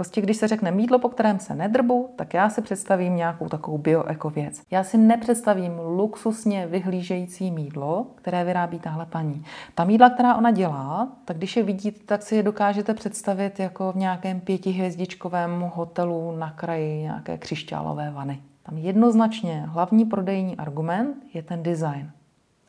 Prostě 0.00 0.20
když 0.20 0.36
se 0.36 0.48
řekne 0.48 0.70
mídlo, 0.70 0.98
po 0.98 1.08
kterém 1.08 1.38
se 1.38 1.54
nedrbu, 1.54 2.10
tak 2.16 2.34
já 2.34 2.50
si 2.50 2.62
představím 2.62 3.16
nějakou 3.16 3.48
takovou 3.48 3.78
bioeko 3.78 4.30
věc. 4.30 4.62
Já 4.70 4.84
si 4.84 4.98
nepředstavím 4.98 5.72
luxusně 5.78 6.66
vyhlížející 6.66 7.50
mídlo, 7.50 8.06
které 8.14 8.44
vyrábí 8.44 8.78
tahle 8.78 9.06
paní. 9.06 9.44
Ta 9.74 9.84
mídla, 9.84 10.10
která 10.10 10.34
ona 10.34 10.50
dělá, 10.50 11.08
tak 11.24 11.36
když 11.36 11.56
je 11.56 11.62
vidíte, 11.62 12.00
tak 12.06 12.22
si 12.22 12.36
je 12.36 12.42
dokážete 12.42 12.94
představit 12.94 13.60
jako 13.60 13.92
v 13.92 13.96
nějakém 13.96 14.40
pětihvězdičkovém 14.40 15.70
hotelu 15.74 16.36
na 16.36 16.50
kraji 16.50 17.02
nějaké 17.02 17.38
křišťálové 17.38 18.10
vany. 18.10 18.40
Tam 18.62 18.78
jednoznačně 18.78 19.64
hlavní 19.66 20.04
prodejní 20.04 20.56
argument 20.56 21.16
je 21.34 21.42
ten 21.42 21.62
design. 21.62 22.10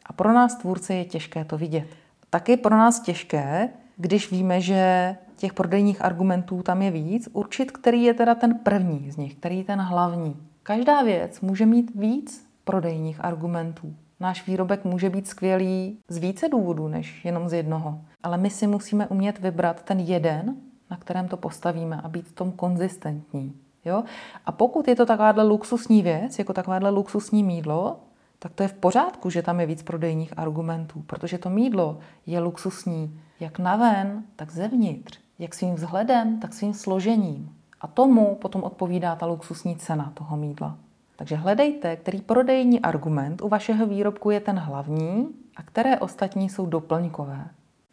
A 0.06 0.14
pro 0.14 0.34
nás 0.34 0.56
tvůrce 0.56 0.94
je 0.94 1.06
těžké 1.06 1.46
to 1.46 1.58
vidět. 1.58 1.88
Taky 2.30 2.58
pro 2.58 2.78
nás 2.78 3.00
těžké, 3.00 3.70
když 4.01 4.31
víme, 4.31 4.62
že 4.62 5.15
těch 5.36 5.53
prodejních 5.53 6.05
argumentů 6.05 6.63
tam 6.63 6.81
je 6.81 6.91
víc, 6.91 7.29
určit, 7.34 7.72
který 7.72 8.03
je 8.03 8.13
teda 8.13 8.36
ten 8.36 8.55
první 8.55 9.12
z 9.12 9.17
nich, 9.17 9.36
který 9.36 9.58
je 9.58 9.63
ten 9.63 9.79
hlavní. 9.79 10.38
Každá 10.63 11.01
věc 11.01 11.41
může 11.41 11.65
mít 11.65 11.96
víc 11.96 12.48
prodejních 12.63 13.25
argumentů. 13.25 13.96
Náš 14.20 14.48
výrobek 14.48 14.86
může 14.86 15.10
být 15.10 15.27
skvělý 15.27 15.98
z 16.08 16.17
více 16.17 16.50
důvodů 16.50 16.88
než 16.88 17.25
jenom 17.25 17.50
z 17.50 17.53
jednoho. 17.53 18.01
Ale 18.24 18.38
my 18.38 18.50
si 18.50 18.67
musíme 18.67 19.08
umět 19.08 19.39
vybrat 19.39 19.84
ten 19.84 20.00
jeden, 20.00 20.55
na 20.91 20.98
kterém 20.98 21.27
to 21.27 21.38
postavíme 21.38 22.01
a 22.03 22.08
být 22.08 22.27
v 22.27 22.34
tom 22.34 22.51
konzistentní. 22.51 23.53
Jo? 23.86 24.03
A 24.46 24.51
pokud 24.51 24.88
je 24.88 24.96
to 24.96 25.05
takováhle 25.05 25.43
luxusní 25.43 26.01
věc, 26.01 26.39
jako 26.39 26.53
takováhle 26.53 26.89
luxusní 26.89 27.43
mídlo, 27.43 28.00
tak 28.39 28.53
to 28.53 28.63
je 28.63 28.70
v 28.70 28.74
pořádku, 28.74 29.29
že 29.29 29.41
tam 29.41 29.60
je 29.60 29.65
víc 29.65 29.84
prodejních 29.84 30.38
argumentů, 30.38 31.03
protože 31.08 31.38
to 31.38 31.50
mídlo 31.50 32.00
je 32.25 32.39
luxusní 32.39 33.20
jak 33.41 33.60
naven, 33.60 34.24
tak 34.36 34.51
zevnitř 34.51 35.19
jak 35.41 35.53
svým 35.55 35.75
vzhledem, 35.75 36.39
tak 36.39 36.53
svým 36.53 36.74
složením. 36.74 37.55
A 37.81 37.88
tomu 37.88 38.36
potom 38.36 38.63
odpovídá 38.63 39.15
ta 39.15 39.25
luxusní 39.25 39.75
cena 39.75 40.12
toho 40.13 40.38
mídla. 40.38 40.77
Takže 41.15 41.36
hledejte, 41.36 41.95
který 41.95 42.21
prodejní 42.21 42.79
argument 42.79 43.41
u 43.41 43.48
vašeho 43.48 43.88
výrobku 43.88 44.29
je 44.31 44.39
ten 44.39 44.60
hlavní 44.60 45.27
a 45.55 45.63
které 45.63 46.00
ostatní 46.00 46.50
jsou 46.50 46.65
doplňkové. 46.65 47.48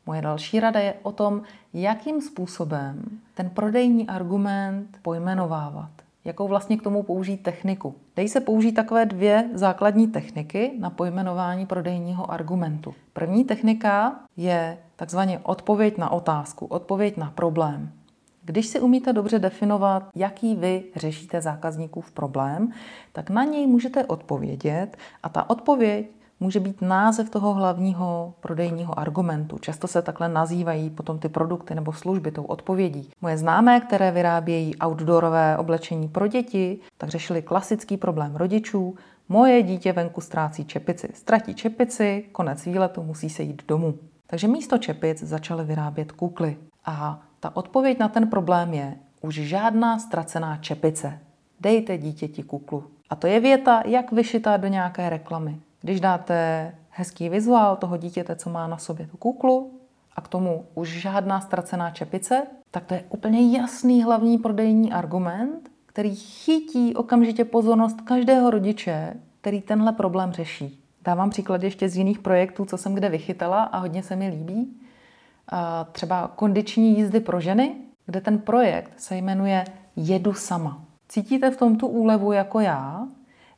Moje 0.06 0.22
další 0.22 0.60
rada 0.60 0.80
je 0.80 0.94
o 1.02 1.12
tom, 1.12 1.42
jakým 1.74 2.20
způsobem 2.20 3.02
ten 3.34 3.50
prodejní 3.50 4.08
argument 4.08 4.98
pojmenovávat. 5.02 5.90
Jakou 6.25 6.48
vlastně 6.48 6.76
k 6.76 6.82
tomu 6.82 7.02
použít 7.02 7.37
techniku. 7.37 7.94
Dej 8.16 8.28
se 8.28 8.40
použít 8.40 8.72
takové 8.72 9.06
dvě 9.06 9.50
základní 9.54 10.06
techniky 10.08 10.72
na 10.78 10.90
pojmenování 10.90 11.66
prodejního 11.66 12.30
argumentu. 12.30 12.94
První 13.12 13.44
technika 13.44 14.20
je 14.37 14.78
takzvaně 14.96 15.40
odpověď 15.42 15.98
na 15.98 16.10
otázku, 16.10 16.66
odpověď 16.66 17.16
na 17.16 17.30
problém. 17.30 17.92
Když 18.42 18.66
si 18.66 18.80
umíte 18.80 19.12
dobře 19.12 19.38
definovat, 19.38 20.08
jaký 20.14 20.54
vy 20.54 20.84
řešíte 20.96 21.40
zákazníkův 21.40 22.12
problém, 22.12 22.72
tak 23.12 23.30
na 23.30 23.44
něj 23.44 23.66
můžete 23.66 24.04
odpovědět 24.04 24.96
a 25.22 25.28
ta 25.28 25.50
odpověď 25.50 26.06
může 26.40 26.61
být 26.61 26.83
název 26.83 27.30
toho 27.30 27.54
hlavního 27.54 28.35
prodejního 28.40 28.99
argumentu. 28.99 29.59
Často 29.59 29.87
se 29.87 30.02
takhle 30.02 30.28
nazývají 30.28 30.90
potom 30.90 31.18
ty 31.18 31.28
produkty 31.28 31.75
nebo 31.75 31.92
služby 31.92 32.30
tou 32.30 32.45
odpovědí. 32.45 33.11
Moje 33.21 33.38
známé, 33.38 33.80
které 33.80 34.11
vyrábějí 34.11 34.75
outdoorové 34.85 35.59
oblečení 35.59 36.09
pro 36.09 36.26
děti, 36.26 36.78
tak 36.99 37.11
řešili 37.11 37.42
klasický 37.42 37.97
problém 37.97 38.37
rodičů. 38.37 38.95
Moje 39.28 39.62
dítě 39.62 39.92
venku 39.92 40.21
ztrácí 40.21 40.64
čepici. 40.64 41.09
Ztratí 41.14 41.54
čepici, 41.54 42.25
konec 42.33 42.66
výletu, 42.66 43.02
musí 43.02 43.30
se 43.30 43.42
jít 43.42 43.62
domů. 43.68 43.95
Takže 44.26 44.49
místo 44.49 44.78
čepic 44.78 45.23
začaly 45.23 45.64
vyrábět 45.64 46.12
kukly. 46.12 46.57
A 46.85 47.21
ta 47.40 47.57
odpověď 47.57 47.99
na 47.99 48.09
ten 48.09 48.28
problém 48.28 48.75
je 48.75 48.97
už 49.21 49.35
žádná 49.35 49.99
ztracená 49.99 50.57
čepice. 50.57 51.18
Dejte 51.61 51.99
dítěti 51.99 52.42
kuklu. 52.42 52.85
A 53.11 53.16
to 53.16 53.26
je 53.26 53.40
věta, 53.40 53.83
jak 53.87 54.12
vyšitá 54.12 54.57
do 54.57 54.68
nějaké 54.68 55.11
reklamy. 55.11 55.61
Když 55.80 56.00
dáte 56.00 56.75
hezký 56.90 57.28
vizuál 57.28 57.76
toho 57.76 57.97
dítěte, 57.97 58.37
co 58.37 58.50
má 58.50 58.66
na 58.66 58.78
sobě 58.78 59.06
tu 59.06 59.16
kuklu, 59.16 59.75
a 60.16 60.20
k 60.20 60.28
tomu 60.28 60.64
už 60.75 60.88
žádná 60.88 61.40
ztracená 61.40 61.90
čepice, 61.90 62.42
tak 62.70 62.85
to 62.85 62.94
je 62.94 63.04
úplně 63.08 63.58
jasný 63.58 64.02
hlavní 64.02 64.38
prodejní 64.38 64.92
argument, 64.92 65.70
který 65.87 66.14
chytí 66.14 66.94
okamžitě 66.94 67.44
pozornost 67.44 68.00
každého 68.00 68.50
rodiče, 68.50 69.14
který 69.40 69.61
tenhle 69.61 69.92
problém 69.92 70.32
řeší. 70.32 70.85
Dávám 71.04 71.30
příklad 71.30 71.62
ještě 71.62 71.88
z 71.88 71.97
jiných 71.97 72.18
projektů, 72.18 72.64
co 72.64 72.78
jsem 72.78 72.94
kde 72.94 73.08
vychytala 73.08 73.62
a 73.62 73.78
hodně 73.78 74.02
se 74.02 74.16
mi 74.16 74.28
líbí. 74.28 74.80
Třeba 75.92 76.28
kondiční 76.37 76.97
jízdy 76.97 77.20
pro 77.20 77.40
ženy, 77.40 77.76
kde 78.06 78.20
ten 78.20 78.38
projekt 78.38 78.92
se 78.97 79.16
jmenuje 79.16 79.64
Jedu 79.97 80.32
sama. 80.32 80.85
Cítíte 81.08 81.50
v 81.50 81.56
tom 81.56 81.76
tu 81.76 81.87
úlevu 81.87 82.32
jako 82.32 82.61
já? 82.61 83.06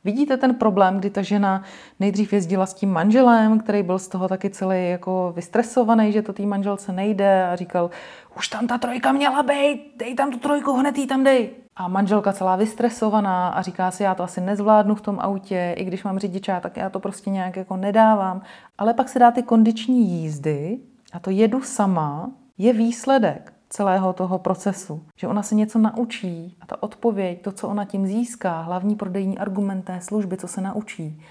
Vidíte 0.03 0.37
ten 0.37 0.55
problém, 0.55 0.97
kdy 0.97 1.09
ta 1.09 1.21
žena 1.21 1.63
nejdřív 1.99 2.33
jezdila 2.33 2.65
s 2.65 2.73
tím 2.73 2.91
manželem, 2.91 3.59
který 3.59 3.83
byl 3.83 3.99
z 3.99 4.07
toho 4.07 4.27
taky 4.27 4.49
celý 4.49 4.89
jako 4.89 5.33
vystresovaný, 5.35 6.11
že 6.11 6.21
to 6.21 6.33
té 6.33 6.43
manželce 6.43 6.91
nejde 6.91 7.47
a 7.47 7.55
říkal, 7.55 7.89
už 8.37 8.47
tam 8.47 8.67
ta 8.67 8.77
trojka 8.77 9.11
měla 9.11 9.43
být, 9.43 9.93
dej 9.97 10.15
tam 10.15 10.31
tu 10.31 10.39
trojku, 10.39 10.73
hned 10.73 10.97
jí 10.97 11.07
tam 11.07 11.23
dej. 11.23 11.49
A 11.75 11.87
manželka 11.87 12.33
celá 12.33 12.55
vystresovaná 12.55 13.49
a 13.49 13.61
říká 13.61 13.91
si, 13.91 14.03
já 14.03 14.15
to 14.15 14.23
asi 14.23 14.41
nezvládnu 14.41 14.95
v 14.95 15.01
tom 15.01 15.19
autě, 15.19 15.75
i 15.77 15.83
když 15.83 16.03
mám 16.03 16.19
řidičá, 16.19 16.59
tak 16.59 16.77
já 16.77 16.89
to 16.89 16.99
prostě 16.99 17.29
nějak 17.29 17.57
jako 17.57 17.77
nedávám. 17.77 18.41
Ale 18.77 18.93
pak 18.93 19.09
se 19.09 19.19
dá 19.19 19.31
ty 19.31 19.43
kondiční 19.43 20.09
jízdy 20.09 20.79
a 21.13 21.19
to 21.19 21.29
jedu 21.29 21.61
sama 21.61 22.31
je 22.57 22.73
výsledek 22.73 23.53
celého 23.71 24.13
toho 24.13 24.39
procesu. 24.39 25.03
Že 25.15 25.27
ona 25.27 25.43
se 25.43 25.55
něco 25.55 25.79
naučí 25.79 26.57
a 26.61 26.65
ta 26.65 26.83
odpověď, 26.83 27.41
to, 27.41 27.51
co 27.51 27.67
ona 27.67 27.85
tím 27.85 28.07
získá, 28.07 28.61
hlavní 28.61 28.95
prodejní 28.95 29.37
argument 29.37 29.81
té 29.81 30.01
služby, 30.01 30.37
co 30.37 30.47
se 30.47 30.61
naučí, 30.61 31.23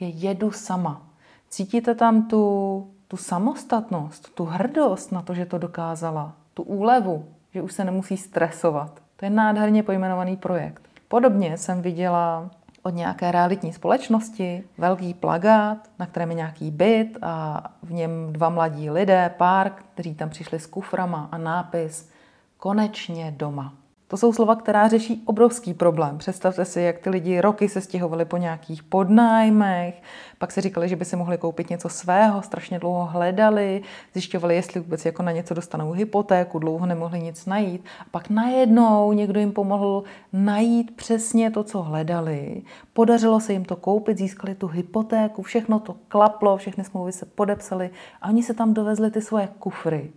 je 0.00 0.08
jedu 0.08 0.50
sama. 0.50 1.02
Cítíte 1.48 1.94
tam 1.94 2.28
tu, 2.28 2.86
tu 3.08 3.16
samostatnost, 3.16 4.34
tu 4.34 4.44
hrdost 4.44 5.12
na 5.12 5.22
to, 5.22 5.34
že 5.34 5.46
to 5.46 5.58
dokázala, 5.58 6.32
tu 6.54 6.62
úlevu, 6.62 7.24
že 7.54 7.62
už 7.62 7.72
se 7.72 7.84
nemusí 7.84 8.16
stresovat. 8.16 9.00
To 9.16 9.24
je 9.24 9.30
nádherně 9.30 9.82
pojmenovaný 9.82 10.36
projekt. 10.36 10.82
Podobně 11.08 11.58
jsem 11.58 11.82
viděla 11.82 12.50
od 12.82 12.94
nějaké 12.94 13.32
realitní 13.32 13.72
společnosti 13.72 14.64
velký 14.78 15.14
plagát, 15.14 15.90
na 15.98 16.06
kterém 16.06 16.30
je 16.30 16.36
nějaký 16.36 16.70
byt 16.70 17.18
a 17.22 17.64
v 17.82 17.92
něm 17.92 18.32
dva 18.32 18.48
mladí 18.48 18.90
lidé, 18.90 19.34
pár, 19.36 19.70
kteří 19.70 20.14
tam 20.14 20.30
přišli 20.30 20.58
s 20.58 20.66
kuframa 20.66 21.28
a 21.32 21.38
nápis 21.38 22.10
Konečně 22.56 23.34
doma. 23.36 23.74
To 24.08 24.16
jsou 24.16 24.32
slova, 24.32 24.56
která 24.56 24.88
řeší 24.88 25.22
obrovský 25.24 25.74
problém. 25.74 26.18
Představte 26.18 26.64
si, 26.64 26.80
jak 26.80 26.98
ty 26.98 27.10
lidi 27.10 27.40
roky 27.40 27.68
se 27.68 27.80
stěhovali 27.80 28.24
po 28.24 28.36
nějakých 28.36 28.82
podnájmech, 28.82 30.02
pak 30.38 30.52
si 30.52 30.60
říkali, 30.60 30.88
že 30.88 30.96
by 30.96 31.04
si 31.04 31.16
mohli 31.16 31.38
koupit 31.38 31.70
něco 31.70 31.88
svého, 31.88 32.42
strašně 32.42 32.78
dlouho 32.78 33.06
hledali, 33.06 33.82
zjišťovali, 34.12 34.54
jestli 34.54 34.80
vůbec 34.80 35.04
jako 35.04 35.22
na 35.22 35.32
něco 35.32 35.54
dostanou 35.54 35.92
hypotéku, 35.92 36.58
dlouho 36.58 36.86
nemohli 36.86 37.20
nic 37.20 37.46
najít. 37.46 37.84
A 38.00 38.04
pak 38.10 38.30
najednou 38.30 39.12
někdo 39.12 39.40
jim 39.40 39.52
pomohl 39.52 40.04
najít 40.32 40.96
přesně 40.96 41.50
to, 41.50 41.64
co 41.64 41.82
hledali. 41.82 42.62
Podařilo 42.92 43.40
se 43.40 43.52
jim 43.52 43.64
to 43.64 43.76
koupit, 43.76 44.18
získali 44.18 44.54
tu 44.54 44.66
hypotéku, 44.66 45.42
všechno 45.42 45.80
to 45.80 45.96
klaplo, 46.08 46.56
všechny 46.56 46.84
smlouvy 46.84 47.12
se 47.12 47.26
podepsaly 47.26 47.90
a 48.22 48.28
oni 48.28 48.42
se 48.42 48.54
tam 48.54 48.74
dovezli 48.74 49.10
ty 49.10 49.20
svoje 49.20 49.48
kufry. 49.58 50.10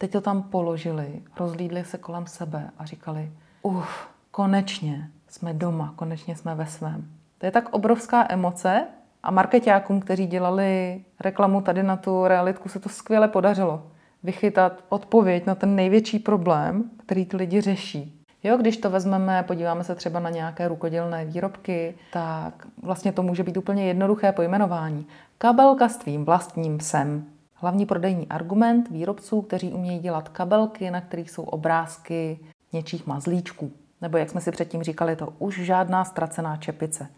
Teď 0.00 0.12
to 0.12 0.20
tam 0.20 0.42
položili, 0.42 1.22
rozlídli 1.40 1.84
se 1.84 1.98
kolem 1.98 2.26
sebe 2.26 2.70
a 2.78 2.84
říkali, 2.84 3.32
uf, 3.62 4.08
konečně 4.30 5.10
jsme 5.28 5.54
doma, 5.54 5.92
konečně 5.96 6.36
jsme 6.36 6.54
ve 6.54 6.66
svém. 6.66 7.04
To 7.38 7.46
je 7.46 7.52
tak 7.52 7.68
obrovská 7.70 8.26
emoce 8.28 8.86
a 9.22 9.30
marketákům, 9.30 10.00
kteří 10.00 10.26
dělali 10.26 11.00
reklamu 11.20 11.60
tady 11.60 11.82
na 11.82 11.96
tu 11.96 12.24
realitku, 12.26 12.68
se 12.68 12.80
to 12.80 12.88
skvěle 12.88 13.28
podařilo. 13.28 13.82
Vychytat 14.22 14.84
odpověď 14.88 15.46
na 15.46 15.54
ten 15.54 15.76
největší 15.76 16.18
problém, 16.18 16.90
který 17.06 17.26
ty 17.26 17.36
lidi 17.36 17.60
řeší. 17.60 18.24
Jo, 18.42 18.56
když 18.56 18.76
to 18.76 18.90
vezmeme, 18.90 19.42
podíváme 19.42 19.84
se 19.84 19.94
třeba 19.94 20.20
na 20.20 20.30
nějaké 20.30 20.68
rukodělné 20.68 21.24
výrobky, 21.24 21.94
tak 22.12 22.66
vlastně 22.82 23.12
to 23.12 23.22
může 23.22 23.42
být 23.42 23.56
úplně 23.56 23.86
jednoduché 23.86 24.32
pojmenování. 24.32 25.06
Kabelka 25.38 25.88
s 25.88 25.96
tvým 25.96 26.24
vlastním 26.24 26.78
psem. 26.78 27.24
Hlavní 27.62 27.86
prodejní 27.86 28.28
argument 28.28 28.90
výrobců, 28.90 29.42
kteří 29.42 29.72
umějí 29.72 29.98
dělat 29.98 30.28
kabelky, 30.28 30.90
na 30.90 31.00
kterých 31.00 31.30
jsou 31.30 31.42
obrázky 31.42 32.38
něčích 32.72 33.06
mazlíčků. 33.06 33.72
Nebo 34.00 34.18
jak 34.18 34.30
jsme 34.30 34.40
si 34.40 34.50
předtím 34.50 34.82
říkali, 34.82 35.16
to 35.16 35.32
už 35.38 35.60
žádná 35.60 36.04
ztracená 36.04 36.56
čepice. 36.56 37.08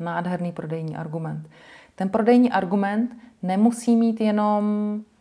Nádherný 0.00 0.52
prodejní 0.52 0.96
argument. 0.96 1.48
Ten 1.94 2.08
prodejní 2.08 2.50
argument 2.52 3.16
nemusí 3.42 3.96
mít 3.96 4.20
jenom 4.20 4.64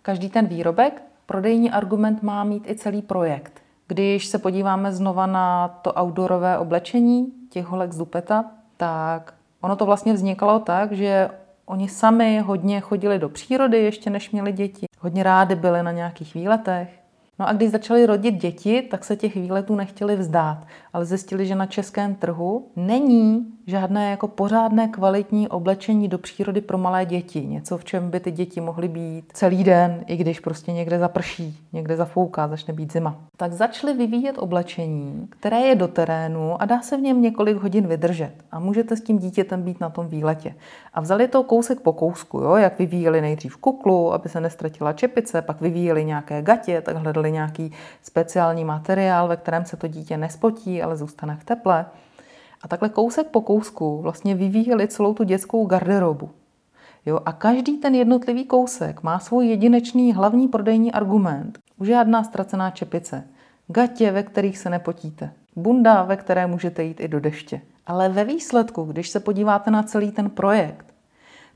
každý 0.01 0.30
ten 0.30 0.48
výrobek, 0.48 1.03
prodejní 1.25 1.72
argument 1.72 2.24
má 2.24 2.44
mít 2.44 2.70
i 2.70 2.75
celý 2.75 3.01
projekt. 3.01 3.62
Když 3.88 4.25
se 4.25 4.39
podíváme 4.39 4.92
znova 4.92 5.25
na 5.25 5.68
to 5.68 5.94
outdoorové 6.01 6.58
oblečení 6.58 7.34
těch 7.50 7.65
holek 7.65 7.94
z 7.94 7.98
Dupeta, 7.98 8.46
tak 8.77 9.34
ono 9.62 9.75
to 9.75 9.86
vlastně 9.86 10.13
vznikalo 10.13 10.60
tak, 10.60 10.92
že 10.92 11.30
Oni 11.74 11.89
sami 11.89 12.39
hodně 12.39 12.82
chodili 12.82 13.20
do 13.20 13.30
přírody, 13.30 13.77
ještě 13.77 14.10
než 14.10 14.32
měli 14.32 14.51
děti. 14.51 14.86
Hodně 15.00 15.24
rádi 15.24 15.55
byli 15.55 15.83
na 15.83 15.92
nějakých 15.92 16.33
výletech. 16.33 17.02
No 17.39 17.48
a 17.48 17.53
když 17.53 17.72
začali 17.72 18.05
rodit 18.05 18.35
děti, 18.35 18.81
tak 18.81 19.05
se 19.05 19.15
těch 19.15 19.35
výletů 19.35 19.75
nechtěli 19.75 20.15
vzdát, 20.15 20.67
ale 20.93 21.05
zjistili, 21.05 21.46
že 21.46 21.55
na 21.55 21.65
českém 21.65 22.15
trhu 22.15 22.67
není 22.75 23.46
žádné 23.67 24.11
jako 24.11 24.27
pořádné 24.27 24.87
kvalitní 24.87 25.48
oblečení 25.48 26.07
do 26.07 26.17
přírody 26.17 26.61
pro 26.61 26.77
malé 26.77 27.05
děti. 27.05 27.46
Něco, 27.46 27.77
v 27.77 27.85
čem 27.85 28.09
by 28.09 28.19
ty 28.19 28.31
děti 28.31 28.61
mohly 28.61 28.87
být 28.87 29.25
celý 29.33 29.63
den, 29.63 30.03
i 30.07 30.17
když 30.17 30.39
prostě 30.39 30.72
někde 30.72 31.00
zaprší, 31.00 31.59
někde 31.74 31.98
zafouká, 31.98 32.48
začne 32.48 32.74
být 32.74 32.93
zima. 32.93 33.15
Tak 33.37 33.53
začali 33.53 33.93
vyvíjet 33.93 34.37
oblečení, 34.37 35.27
které 35.29 35.59
je 35.59 35.75
do 35.75 35.87
terénu 35.87 36.61
a 36.61 36.65
dá 36.65 36.81
se 36.81 36.98
v 36.98 37.01
něm 37.01 37.22
několik 37.22 37.57
hodin 37.57 37.87
vydržet. 37.87 38.33
A 38.51 38.59
můžete 38.59 38.96
s 38.96 39.01
tím 39.01 39.17
dítětem 39.17 39.61
být 39.61 39.79
na 39.79 39.89
tom 39.89 40.07
výletě. 40.07 40.55
A 40.93 41.01
vzali 41.01 41.27
to 41.27 41.43
kousek 41.43 41.79
po 41.79 41.93
kousku, 41.93 42.39
jo? 42.39 42.55
jak 42.55 42.79
vyvíjeli 42.79 43.22
nejdřív 43.22 43.57
kuklu, 43.57 44.13
aby 44.13 44.29
se 44.29 44.41
nestratila 44.41 44.93
čepice, 44.93 45.41
pak 45.41 45.61
vyvíjeli 45.61 46.05
nějaké 46.05 46.41
gatě, 46.41 46.81
tak 46.81 46.98
hledali 46.98 47.23
nějaký 47.31 47.72
speciální 48.01 48.66
materiál, 48.66 49.27
ve 49.27 49.38
kterém 49.38 49.66
se 49.66 49.77
to 49.77 49.88
dítě 49.88 50.18
nespotí, 50.18 50.83
ale 50.83 50.98
zůstane 50.98 51.38
v 51.42 51.44
teple. 51.44 51.86
A 52.62 52.68
takhle 52.68 52.90
kousek 52.90 53.27
po 53.27 53.42
kousku 53.42 54.01
vlastně 54.01 54.36
vyvíjeli 54.36 54.88
celou 54.88 55.14
tu 55.14 55.24
dětskou 55.24 55.66
garderobu. 55.66 56.29
Jo, 57.05 57.20
a 57.25 57.31
každý 57.31 57.77
ten 57.77 57.96
jednotlivý 57.96 58.46
kousek 58.46 59.03
má 59.03 59.20
svůj 59.20 59.48
jedinečný 59.48 60.14
hlavní 60.14 60.48
prodejní 60.48 60.92
argument. 60.92 61.59
Už 61.77 61.88
žádná 61.88 62.24
ztracená 62.24 62.72
čepice. 62.72 63.24
Gatě, 63.68 64.12
ve 64.12 64.24
kterých 64.24 64.57
se 64.57 64.70
nepotíte. 64.70 65.31
Bunda, 65.55 66.03
ve 66.03 66.18
které 66.18 66.48
můžete 66.48 66.83
jít 66.83 67.00
i 67.00 67.07
do 67.07 67.20
deště. 67.20 67.62
Ale 67.88 68.09
ve 68.09 68.24
výsledku, 68.24 68.83
když 68.83 69.09
se 69.09 69.20
podíváte 69.20 69.72
na 69.72 69.83
celý 69.83 70.12
ten 70.12 70.29
projekt, 70.29 70.86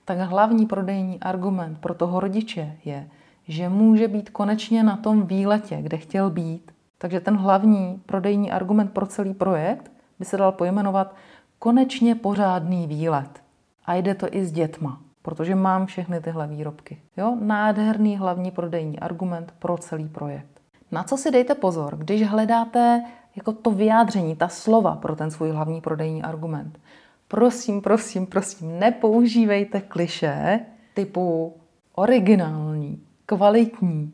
tak 0.06 0.17
hlavní 0.17 0.65
prodejní 0.65 1.19
argument 1.19 1.80
pro 1.80 1.93
toho 1.93 2.19
rodiče 2.19 2.77
je, 2.86 3.08
že 3.47 3.69
může 3.69 4.07
být 4.07 4.29
konečně 4.29 4.83
na 4.83 4.97
tom 4.97 5.27
výletě, 5.27 5.77
kde 5.81 5.97
chtěl 5.97 6.29
být. 6.29 6.71
Takže 6.97 7.19
ten 7.19 7.38
hlavní 7.38 8.01
prodejní 8.05 8.51
argument 8.51 8.93
pro 8.93 9.05
celý 9.05 9.33
projekt 9.33 9.91
by 10.19 10.25
se 10.25 10.38
dal 10.38 10.51
pojmenovat 10.51 11.15
konečně 11.60 12.15
pořádný 12.15 12.88
výlet. 12.88 13.43
A 13.86 13.95
jde 13.95 14.15
to 14.15 14.27
i 14.31 14.45
s 14.45 14.51
dětma, 14.51 15.01
protože 15.21 15.55
mám 15.55 15.86
všechny 15.86 16.21
tyhle 16.21 16.47
výrobky. 16.47 17.01
Jo? 17.17 17.38
Nádherný 17.41 18.17
hlavní 18.17 18.51
prodejní 18.51 18.99
argument 18.99 19.53
pro 19.60 19.77
celý 19.77 20.10
projekt. 20.10 20.62
Na 20.91 21.03
co 21.03 21.17
si 21.17 21.31
dejte 21.31 21.55
pozor, 21.55 21.97
když 21.97 22.27
hledáte 22.27 23.03
jako 23.36 23.51
to 23.51 23.71
vyjádření, 23.71 24.36
ta 24.36 24.47
slova 24.47 24.95
pro 24.95 25.15
ten 25.15 25.31
svůj 25.31 25.51
hlavní 25.51 25.81
prodejní 25.81 26.23
argument. 26.23 26.79
Prosím, 27.27 27.81
prosím, 27.81 28.25
prosím, 28.25 28.79
nepoužívejte 28.79 29.81
kliše 29.81 30.60
typu 30.93 31.53
originální, 31.95 33.01
kvalitní, 33.27 34.13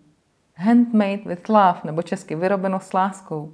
handmade 0.55 1.21
with 1.25 1.49
love, 1.49 1.79
nebo 1.83 2.01
česky 2.01 2.35
vyrobeno 2.35 2.79
s 2.79 2.93
láskou. 2.93 3.53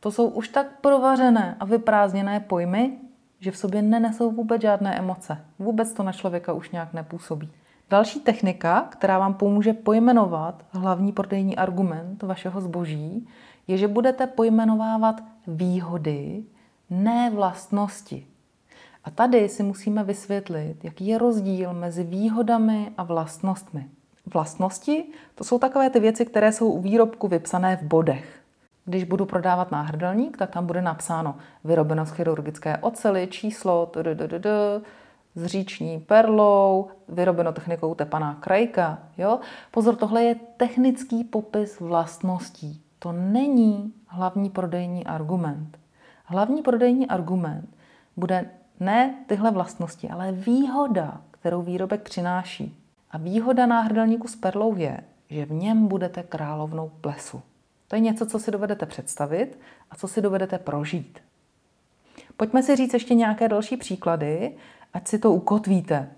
To 0.00 0.10
jsou 0.10 0.28
už 0.28 0.48
tak 0.48 0.66
provařené 0.80 1.56
a 1.60 1.64
vyprázdněné 1.64 2.40
pojmy, 2.40 2.98
že 3.40 3.50
v 3.50 3.56
sobě 3.56 3.82
nenesou 3.82 4.30
vůbec 4.30 4.62
žádné 4.62 4.98
emoce. 4.98 5.44
Vůbec 5.58 5.92
to 5.92 6.02
na 6.02 6.12
člověka 6.12 6.52
už 6.52 6.70
nějak 6.70 6.92
nepůsobí. 6.92 7.50
Další 7.90 8.20
technika, 8.20 8.80
která 8.80 9.18
vám 9.18 9.34
pomůže 9.34 9.72
pojmenovat 9.72 10.64
hlavní 10.70 11.12
prodejní 11.12 11.56
argument 11.56 12.22
vašeho 12.22 12.60
zboží, 12.60 13.28
je, 13.66 13.76
že 13.76 13.88
budete 13.88 14.26
pojmenovávat 14.26 15.22
výhody, 15.46 16.44
ne 16.90 17.30
vlastnosti. 17.30 18.26
A 19.04 19.10
tady 19.10 19.48
si 19.48 19.62
musíme 19.62 20.04
vysvětlit, 20.04 20.84
jaký 20.84 21.06
je 21.06 21.18
rozdíl 21.18 21.72
mezi 21.74 22.04
výhodami 22.04 22.92
a 22.98 23.02
vlastnostmi. 23.02 23.88
Vlastnosti 24.34 25.04
to 25.34 25.44
jsou 25.44 25.58
takové 25.58 25.90
ty 25.90 26.00
věci, 26.00 26.26
které 26.26 26.52
jsou 26.52 26.70
u 26.70 26.80
výrobku 26.80 27.28
vypsané 27.28 27.76
v 27.76 27.82
bodech. 27.82 28.40
Když 28.84 29.04
budu 29.04 29.26
prodávat 29.26 29.70
náhrdelník, 29.70 30.36
tak 30.36 30.50
tam 30.50 30.66
bude 30.66 30.82
napsáno 30.82 31.36
vyrobeno 31.64 32.06
z 32.06 32.10
chirurgické 32.10 32.78
ocely, 32.78 33.26
číslo, 33.30 33.92
s 35.34 35.46
říční 35.46 36.00
perlou, 36.00 36.88
vyrobeno 37.08 37.52
technikou 37.52 37.94
tepaná 37.94 38.34
krajka. 38.34 38.98
Jo? 39.18 39.40
Pozor, 39.70 39.96
tohle 39.96 40.22
je 40.22 40.34
technický 40.56 41.24
popis 41.24 41.80
vlastností. 41.80 42.82
To 42.98 43.12
není 43.12 43.92
hlavní 44.06 44.50
prodejní 44.50 45.06
argument. 45.06 45.78
Hlavní 46.24 46.62
prodejní 46.62 47.06
argument 47.08 47.68
bude 48.16 48.50
ne 48.80 49.14
tyhle 49.26 49.50
vlastnosti, 49.50 50.08
ale 50.08 50.32
výhoda, 50.32 51.20
kterou 51.30 51.62
výrobek 51.62 52.02
přináší. 52.02 52.76
A 53.10 53.18
výhoda 53.18 53.66
náhrdelníku 53.66 54.28
s 54.28 54.36
perlou 54.36 54.76
je, 54.76 55.00
že 55.30 55.46
v 55.46 55.52
něm 55.52 55.88
budete 55.88 56.22
královnou 56.22 56.90
plesu. 57.00 57.42
To 57.88 57.96
je 57.96 58.00
něco, 58.00 58.26
co 58.26 58.38
si 58.38 58.50
dovedete 58.50 58.86
představit 58.86 59.58
a 59.90 59.96
co 59.96 60.08
si 60.08 60.20
dovedete 60.20 60.58
prožít. 60.58 61.18
Pojďme 62.36 62.62
si 62.62 62.76
říct 62.76 62.94
ještě 62.94 63.14
nějaké 63.14 63.48
další 63.48 63.76
příklady, 63.76 64.54
ať 64.94 65.08
si 65.08 65.18
to 65.18 65.32
ukotvíte. 65.32 66.10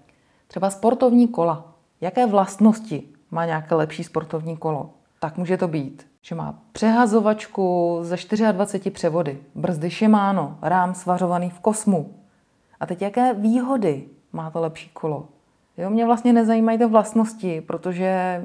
Třeba 0.46 0.70
sportovní 0.70 1.28
kola. 1.28 1.74
Jaké 2.00 2.26
vlastnosti 2.26 3.09
má 3.31 3.46
nějaké 3.46 3.74
lepší 3.74 4.05
sportovní 4.05 4.57
kolo? 4.57 4.90
Tak 5.20 5.37
může 5.37 5.57
to 5.57 5.68
být, 5.68 6.07
že 6.22 6.35
má 6.35 6.59
přehazovačku 6.72 7.98
ze 8.02 8.16
24 8.52 8.90
převody, 8.90 9.42
brzdy 9.55 9.90
Shimano, 9.90 10.59
rám 10.62 10.94
svařovaný 10.94 11.50
v 11.50 11.61
kosmu. 11.61 12.14
A 12.81 12.87
teď 12.87 13.02
jaké 13.02 13.35
výhody 13.35 14.09
má 14.33 14.50
to 14.50 14.61
lepší 14.61 14.88
kolo? 14.88 15.28
Jo, 15.83 15.90
mě 15.90 16.07
vlastně 16.07 16.33
nezajímají 16.33 16.79
ty 16.79 16.87
vlastnosti, 16.87 17.61
protože 17.61 18.42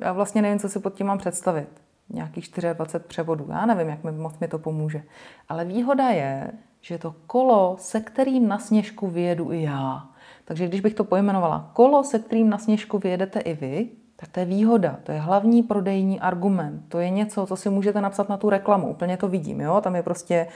já 0.00 0.12
vlastně 0.12 0.42
nevím, 0.42 0.58
co 0.58 0.68
si 0.68 0.80
pod 0.80 0.94
tím 0.94 1.06
mám 1.06 1.18
představit. 1.18 1.68
Nějakých 2.10 2.50
24 2.74 3.08
převodů. 3.08 3.46
Já 3.50 3.66
nevím, 3.66 3.88
jak 3.88 4.04
mi, 4.04 4.12
moc 4.12 4.38
mi 4.38 4.48
to 4.48 4.58
pomůže. 4.58 5.02
Ale 5.48 5.64
výhoda 5.64 6.08
je, 6.08 6.50
že 6.80 6.98
to 6.98 7.14
kolo, 7.26 7.76
se 7.78 8.00
kterým 8.00 8.48
na 8.48 8.58
sněžku 8.58 9.06
vyjedu 9.06 9.52
i 9.52 9.62
já. 9.62 10.04
Takže 10.44 10.68
když 10.68 10.80
bych 10.80 10.94
to 10.94 11.04
pojmenovala 11.04 11.70
kolo, 11.72 12.04
se 12.04 12.18
kterým 12.18 12.50
na 12.50 12.58
sněžku 12.58 12.98
vyjedete 12.98 13.40
i 13.40 13.54
vy, 13.54 13.88
tak 14.16 14.28
to 14.28 14.40
je 14.40 14.46
výhoda, 14.46 14.98
to 15.02 15.12
je 15.12 15.20
hlavní 15.20 15.62
prodejní 15.62 16.20
argument. 16.20 16.82
To 16.88 16.98
je 16.98 17.10
něco, 17.10 17.46
co 17.46 17.56
si 17.56 17.70
můžete 17.70 18.00
napsat 18.00 18.28
na 18.28 18.36
tu 18.36 18.50
reklamu. 18.50 18.90
Úplně 18.90 19.16
to 19.16 19.28
vidím, 19.28 19.60
jo? 19.60 19.80
Tam 19.80 19.96
je 19.96 20.02
prostě 20.02 20.46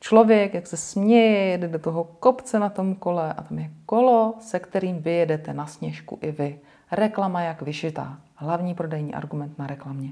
člověk, 0.00 0.54
jak 0.54 0.66
se 0.66 0.76
směje, 0.76 1.38
jede 1.38 1.68
do 1.68 1.78
toho 1.78 2.04
kopce 2.04 2.58
na 2.58 2.68
tom 2.68 2.94
kole 2.94 3.32
a 3.32 3.42
tam 3.42 3.58
je 3.58 3.70
kolo, 3.86 4.34
se 4.40 4.58
kterým 4.58 5.02
vyjedete 5.02 5.54
na 5.54 5.66
sněžku 5.66 6.18
i 6.22 6.30
vy. 6.30 6.58
Reklama 6.92 7.40
jak 7.40 7.62
vyšitá. 7.62 8.18
Hlavní 8.34 8.74
prodejní 8.74 9.14
argument 9.14 9.58
na 9.58 9.66
reklamě. 9.66 10.10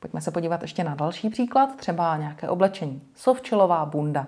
Pojďme 0.00 0.20
se 0.20 0.30
podívat 0.30 0.62
ještě 0.62 0.84
na 0.84 0.94
další 0.94 1.30
příklad, 1.30 1.76
třeba 1.76 2.16
nějaké 2.16 2.48
oblečení. 2.48 3.02
Sovčelová 3.14 3.86
bunda. 3.86 4.26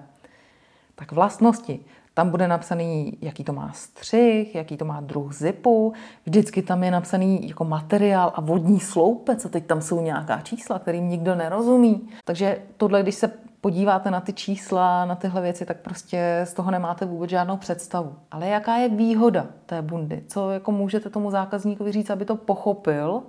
Tak 0.95 1.13
vlastnosti. 1.13 1.81
Tam 2.15 2.31
bude 2.31 2.49
napsaný, 2.49 3.19
jaký 3.21 3.45
to 3.45 3.53
má 3.53 3.73
střih, 3.73 4.55
jaký 4.55 4.77
to 4.77 4.85
má 4.85 5.01
druh 5.01 5.33
zipu. 5.33 5.93
Vždycky 6.27 6.63
tam 6.63 6.85
je 6.85 6.91
napsaný 6.91 7.49
jako 7.49 7.65
materiál 7.65 8.33
a 8.35 8.41
vodní 8.41 8.81
sloupec 8.81 9.45
a 9.45 9.49
teď 9.49 9.67
tam 9.67 9.83
jsou 9.83 10.01
nějaká 10.01 10.41
čísla, 10.41 10.79
kterým 10.79 11.09
nikdo 11.09 11.35
nerozumí. 11.35 12.09
Takže 12.25 12.59
tohle, 12.77 13.03
když 13.03 13.15
se 13.15 13.33
podíváte 13.61 14.11
na 14.11 14.21
ty 14.21 14.33
čísla, 14.33 15.05
na 15.05 15.15
tyhle 15.15 15.43
věci, 15.43 15.67
tak 15.67 15.81
prostě 15.81 16.41
z 16.45 16.55
toho 16.55 16.71
nemáte 16.71 17.05
vůbec 17.05 17.31
žádnou 17.31 17.57
představu. 17.57 18.17
Ale 18.31 18.49
jaká 18.49 18.77
je 18.77 18.89
výhoda 18.89 19.47
té 19.67 19.83
bundy? 19.83 20.25
Co 20.29 20.51
jako 20.51 20.73
můžete 20.73 21.11
tomu 21.11 21.31
zákazníkovi 21.31 21.93
říct, 21.93 22.11
aby 22.11 22.25
to 22.25 22.37
pochopil, 22.37 23.23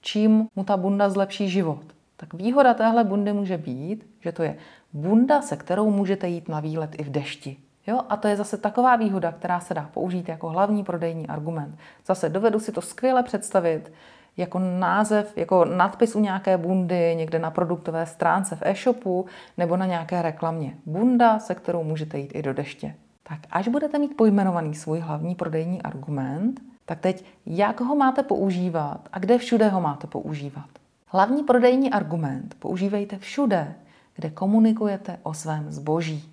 čím 0.00 0.48
mu 0.56 0.64
ta 0.64 0.76
bunda 0.76 1.10
zlepší 1.10 1.48
život? 1.48 1.84
Tak 2.16 2.34
výhoda 2.34 2.74
téhle 2.74 3.04
bundy 3.04 3.32
může 3.32 3.58
být, 3.58 4.06
že 4.20 4.32
to 4.32 4.42
je 4.42 4.56
bunda, 4.92 5.42
se 5.42 5.56
kterou 5.56 5.90
můžete 5.90 6.28
jít 6.28 6.48
na 6.48 6.60
výlet 6.60 6.90
i 6.98 7.02
v 7.02 7.10
dešti. 7.10 7.56
Jo? 7.86 8.00
A 8.08 8.16
to 8.16 8.28
je 8.28 8.36
zase 8.36 8.56
taková 8.56 8.96
výhoda, 8.96 9.32
která 9.32 9.60
se 9.60 9.74
dá 9.74 9.90
použít 9.94 10.28
jako 10.28 10.48
hlavní 10.48 10.84
prodejní 10.84 11.26
argument. 11.26 11.78
Zase 12.06 12.28
dovedu 12.28 12.60
si 12.60 12.72
to 12.72 12.80
skvěle 12.80 13.22
představit 13.22 13.92
jako 14.40 14.58
název, 14.58 15.32
jako 15.36 15.64
nadpis 15.64 16.16
u 16.16 16.20
nějaké 16.20 16.58
bundy 16.58 17.14
někde 17.16 17.38
na 17.38 17.50
produktové 17.50 18.06
stránce 18.06 18.56
v 18.56 18.62
e-shopu 18.62 19.26
nebo 19.58 19.76
na 19.76 19.86
nějaké 19.86 20.22
reklamě. 20.22 20.74
Bunda, 20.86 21.38
se 21.38 21.54
kterou 21.54 21.84
můžete 21.84 22.18
jít 22.18 22.30
i 22.34 22.42
do 22.42 22.54
deště. 22.54 22.94
Tak 23.22 23.38
až 23.50 23.68
budete 23.68 23.98
mít 23.98 24.16
pojmenovaný 24.16 24.74
svůj 24.74 25.00
hlavní 25.00 25.34
prodejní 25.34 25.82
argument, 25.82 26.60
tak 26.86 27.00
teď 27.00 27.24
jak 27.46 27.80
ho 27.80 27.96
máte 27.96 28.22
používat 28.22 29.08
a 29.12 29.18
kde 29.18 29.38
všude 29.38 29.68
ho 29.68 29.80
máte 29.80 30.06
používat. 30.06 30.68
Hlavní 31.06 31.42
prodejní 31.42 31.90
argument 31.90 32.54
používejte 32.58 33.18
všude, 33.18 33.74
kde 34.14 34.30
komunikujete 34.30 35.18
o 35.22 35.34
svém 35.34 35.70
zboží. 35.70 36.32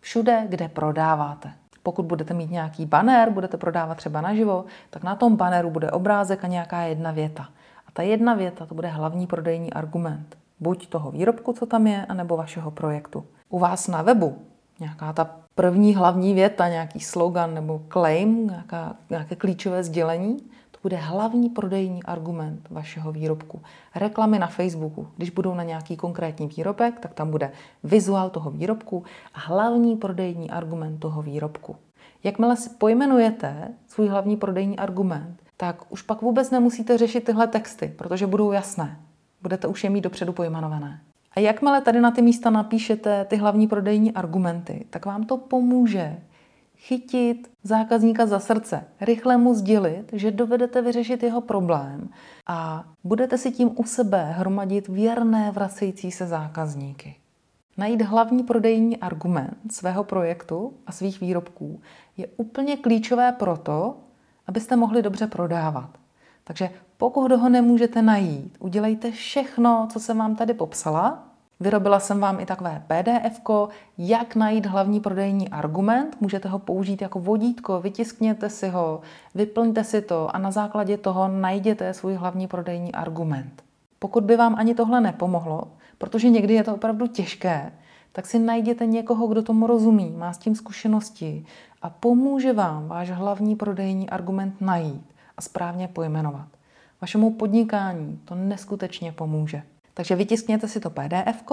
Všude, 0.00 0.46
kde 0.48 0.68
prodáváte. 0.68 1.52
Pokud 1.84 2.06
budete 2.06 2.34
mít 2.34 2.50
nějaký 2.50 2.86
banner, 2.86 3.30
budete 3.30 3.56
prodávat 3.56 3.94
třeba 3.94 4.20
naživo, 4.20 4.64
tak 4.90 5.02
na 5.02 5.14
tom 5.14 5.36
banneru 5.36 5.70
bude 5.70 5.90
obrázek 5.90 6.44
a 6.44 6.46
nějaká 6.46 6.80
jedna 6.80 7.10
věta. 7.10 7.48
A 7.86 7.92
ta 7.92 8.02
jedna 8.02 8.34
věta 8.34 8.66
to 8.66 8.74
bude 8.74 8.88
hlavní 8.88 9.26
prodejní 9.26 9.72
argument. 9.72 10.36
Buď 10.60 10.88
toho 10.88 11.10
výrobku, 11.10 11.52
co 11.52 11.66
tam 11.66 11.86
je, 11.86 12.06
anebo 12.06 12.36
vašeho 12.36 12.70
projektu. 12.70 13.24
U 13.48 13.58
vás 13.58 13.88
na 13.88 14.02
webu 14.02 14.38
nějaká 14.80 15.12
ta 15.12 15.30
první 15.54 15.94
hlavní 15.94 16.34
věta, 16.34 16.68
nějaký 16.68 17.00
slogan 17.00 17.54
nebo 17.54 17.82
claim, 17.92 18.46
nějaká, 18.46 18.96
nějaké 19.10 19.36
klíčové 19.36 19.84
sdělení, 19.84 20.36
bude 20.84 20.96
hlavní 20.96 21.50
prodejní 21.50 22.02
argument 22.02 22.68
vašeho 22.70 23.12
výrobku. 23.12 23.62
Reklamy 23.94 24.38
na 24.38 24.46
Facebooku, 24.46 25.08
když 25.16 25.30
budou 25.30 25.54
na 25.54 25.62
nějaký 25.62 25.96
konkrétní 25.96 26.46
výrobek, 26.46 27.00
tak 27.00 27.14
tam 27.14 27.30
bude 27.30 27.52
vizuál 27.84 28.30
toho 28.30 28.50
výrobku 28.50 29.04
a 29.34 29.40
hlavní 29.40 29.96
prodejní 29.96 30.50
argument 30.50 30.98
toho 30.98 31.22
výrobku. 31.22 31.76
Jakmile 32.24 32.56
si 32.56 32.70
pojmenujete 32.70 33.68
svůj 33.86 34.08
hlavní 34.08 34.36
prodejní 34.36 34.78
argument, 34.78 35.42
tak 35.56 35.92
už 35.92 36.02
pak 36.02 36.22
vůbec 36.22 36.50
nemusíte 36.50 36.98
řešit 36.98 37.24
tyhle 37.24 37.46
texty, 37.46 37.94
protože 37.96 38.26
budou 38.26 38.52
jasné. 38.52 39.00
Budete 39.42 39.68
už 39.68 39.84
je 39.84 39.90
mít 39.90 40.00
dopředu 40.00 40.32
pojmenované. 40.32 41.00
A 41.36 41.40
jakmile 41.40 41.80
tady 41.80 42.00
na 42.00 42.10
ty 42.10 42.22
místa 42.22 42.50
napíšete 42.50 43.24
ty 43.24 43.36
hlavní 43.36 43.68
prodejní 43.68 44.12
argumenty, 44.12 44.86
tak 44.90 45.06
vám 45.06 45.24
to 45.24 45.36
pomůže 45.36 46.16
chytit 46.86 47.50
zákazníka 47.62 48.26
za 48.26 48.38
srdce, 48.38 48.84
rychle 49.00 49.36
mu 49.36 49.54
sdělit, 49.54 50.10
že 50.12 50.30
dovedete 50.30 50.82
vyřešit 50.82 51.22
jeho 51.22 51.40
problém 51.40 52.08
a 52.46 52.84
budete 53.04 53.38
si 53.38 53.52
tím 53.52 53.70
u 53.76 53.84
sebe 53.84 54.24
hromadit 54.24 54.88
věrné 54.88 55.50
vracející 55.50 56.10
se 56.10 56.26
zákazníky. 56.26 57.16
Najít 57.76 58.02
hlavní 58.02 58.42
prodejní 58.42 58.96
argument 58.96 59.56
svého 59.70 60.04
projektu 60.04 60.72
a 60.86 60.92
svých 60.92 61.20
výrobků 61.20 61.80
je 62.16 62.26
úplně 62.36 62.76
klíčové 62.76 63.32
proto, 63.32 63.96
abyste 64.46 64.76
mohli 64.76 65.02
dobře 65.02 65.26
prodávat. 65.26 65.90
Takže 66.44 66.70
pokud 66.96 67.32
ho 67.32 67.48
nemůžete 67.48 68.02
najít, 68.02 68.56
udělejte 68.58 69.10
všechno, 69.10 69.88
co 69.92 70.00
jsem 70.00 70.18
vám 70.18 70.36
tady 70.36 70.54
popsala, 70.54 71.33
Vyrobila 71.60 72.00
jsem 72.00 72.20
vám 72.20 72.40
i 72.40 72.46
takové 72.46 72.82
PDF, 72.86 73.40
jak 73.98 74.36
najít 74.36 74.66
hlavní 74.66 75.00
prodejní 75.00 75.48
argument. 75.48 76.16
Můžete 76.20 76.48
ho 76.48 76.58
použít 76.58 77.02
jako 77.02 77.20
vodítko, 77.20 77.80
vytiskněte 77.80 78.50
si 78.50 78.68
ho, 78.68 79.00
vyplňte 79.34 79.84
si 79.84 80.02
to 80.02 80.36
a 80.36 80.38
na 80.38 80.50
základě 80.50 80.98
toho 80.98 81.28
najděte 81.28 81.94
svůj 81.94 82.14
hlavní 82.14 82.46
prodejní 82.46 82.92
argument. 82.92 83.62
Pokud 83.98 84.24
by 84.24 84.36
vám 84.36 84.54
ani 84.58 84.74
tohle 84.74 85.00
nepomohlo, 85.00 85.62
protože 85.98 86.30
někdy 86.30 86.54
je 86.54 86.64
to 86.64 86.74
opravdu 86.74 87.06
těžké, 87.06 87.72
tak 88.12 88.26
si 88.26 88.38
najděte 88.38 88.86
někoho, 88.86 89.26
kdo 89.26 89.42
tomu 89.42 89.66
rozumí, 89.66 90.10
má 90.10 90.32
s 90.32 90.38
tím 90.38 90.54
zkušenosti 90.54 91.46
a 91.82 91.90
pomůže 91.90 92.52
vám 92.52 92.88
váš 92.88 93.10
hlavní 93.10 93.56
prodejní 93.56 94.10
argument 94.10 94.54
najít 94.60 95.14
a 95.36 95.42
správně 95.42 95.88
pojmenovat. 95.88 96.48
Vašemu 97.00 97.30
podnikání 97.30 98.20
to 98.24 98.34
neskutečně 98.34 99.12
pomůže. 99.12 99.62
Takže 99.94 100.16
vytiskněte 100.16 100.68
si 100.68 100.80
to 100.80 100.90
PDF 100.90 101.44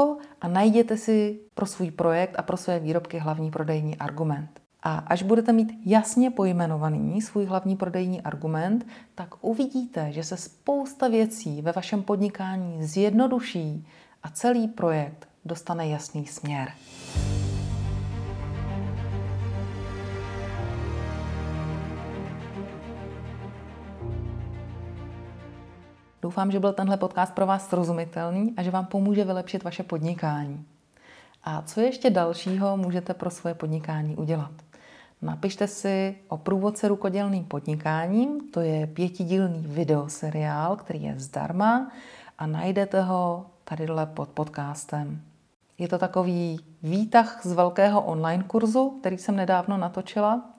a 0.41 0.47
najděte 0.47 0.97
si 0.97 1.39
pro 1.53 1.65
svůj 1.65 1.91
projekt 1.91 2.35
a 2.37 2.41
pro 2.41 2.57
své 2.57 2.79
výrobky 2.79 3.17
hlavní 3.19 3.51
prodejní 3.51 3.97
argument. 3.97 4.61
A 4.83 4.97
až 4.97 5.23
budete 5.23 5.53
mít 5.53 5.73
jasně 5.85 6.31
pojmenovaný 6.31 7.21
svůj 7.21 7.45
hlavní 7.45 7.75
prodejní 7.75 8.21
argument, 8.21 8.87
tak 9.15 9.29
uvidíte, 9.41 10.11
že 10.11 10.23
se 10.23 10.37
spousta 10.37 11.07
věcí 11.07 11.61
ve 11.61 11.71
vašem 11.71 12.03
podnikání 12.03 12.85
zjednoduší 12.85 13.87
a 14.23 14.29
celý 14.29 14.67
projekt 14.67 15.27
dostane 15.45 15.87
jasný 15.87 16.27
směr. 16.27 16.71
Doufám, 26.21 26.51
že 26.51 26.59
byl 26.59 26.73
tenhle 26.73 26.97
podcast 26.97 27.33
pro 27.33 27.45
vás 27.45 27.69
srozumitelný 27.69 28.53
a 28.57 28.63
že 28.63 28.71
vám 28.71 28.85
pomůže 28.85 29.23
vylepšit 29.23 29.63
vaše 29.63 29.83
podnikání. 29.83 30.65
A 31.43 31.61
co 31.61 31.81
ještě 31.81 32.09
dalšího 32.09 32.77
můžete 32.77 33.13
pro 33.13 33.29
svoje 33.29 33.55
podnikání 33.55 34.15
udělat? 34.15 34.51
Napište 35.21 35.67
si 35.67 36.15
o 36.27 36.37
průvodce 36.37 36.87
rukodělným 36.87 37.45
podnikáním, 37.45 38.51
to 38.51 38.59
je 38.59 38.87
pětidílný 38.87 39.63
videoseriál, 39.67 40.75
který 40.75 41.03
je 41.03 41.19
zdarma 41.19 41.91
a 42.37 42.47
najdete 42.47 43.01
ho 43.01 43.45
tady 43.63 43.87
dole 43.87 44.05
pod 44.05 44.29
podcastem. 44.29 45.21
Je 45.77 45.87
to 45.87 45.97
takový 45.97 46.59
výtah 46.83 47.41
z 47.43 47.51
velkého 47.53 48.01
online 48.01 48.43
kurzu, 48.43 48.97
který 48.99 49.17
jsem 49.17 49.35
nedávno 49.35 49.77
natočila. 49.77 50.49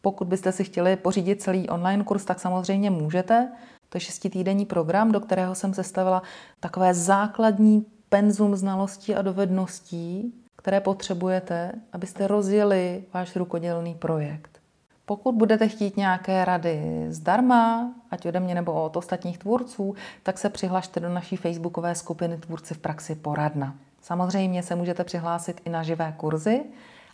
Pokud 0.00 0.28
byste 0.28 0.52
si 0.52 0.64
chtěli 0.64 0.96
pořídit 0.96 1.42
celý 1.42 1.68
online 1.68 2.04
kurz, 2.04 2.24
tak 2.24 2.40
samozřejmě 2.40 2.90
můžete. 2.90 3.48
To 3.88 3.96
je 3.96 4.00
šestitýdenní 4.00 4.66
program, 4.66 5.12
do 5.12 5.20
kterého 5.20 5.54
jsem 5.54 5.74
sestavila 5.74 6.22
takové 6.60 6.94
základní 6.94 7.86
penzum 8.08 8.56
znalostí 8.56 9.14
a 9.14 9.22
dovedností, 9.22 10.34
které 10.56 10.80
potřebujete, 10.80 11.72
abyste 11.92 12.26
rozjeli 12.26 13.04
váš 13.14 13.36
rukodělný 13.36 13.94
projekt. 13.94 14.58
Pokud 15.04 15.34
budete 15.34 15.68
chtít 15.68 15.96
nějaké 15.96 16.44
rady 16.44 17.06
zdarma, 17.08 17.92
ať 18.10 18.26
ode 18.26 18.40
mě 18.40 18.54
nebo 18.54 18.82
od 18.82 18.96
ostatních 18.96 19.38
tvůrců, 19.38 19.94
tak 20.22 20.38
se 20.38 20.48
přihlašte 20.48 21.00
do 21.00 21.08
naší 21.08 21.36
facebookové 21.36 21.94
skupiny 21.94 22.38
Tvůrci 22.38 22.74
v 22.74 22.78
praxi 22.78 23.14
poradna. 23.14 23.74
Samozřejmě 24.02 24.62
se 24.62 24.74
můžete 24.74 25.04
přihlásit 25.04 25.60
i 25.64 25.70
na 25.70 25.82
živé 25.82 26.14
kurzy, 26.16 26.64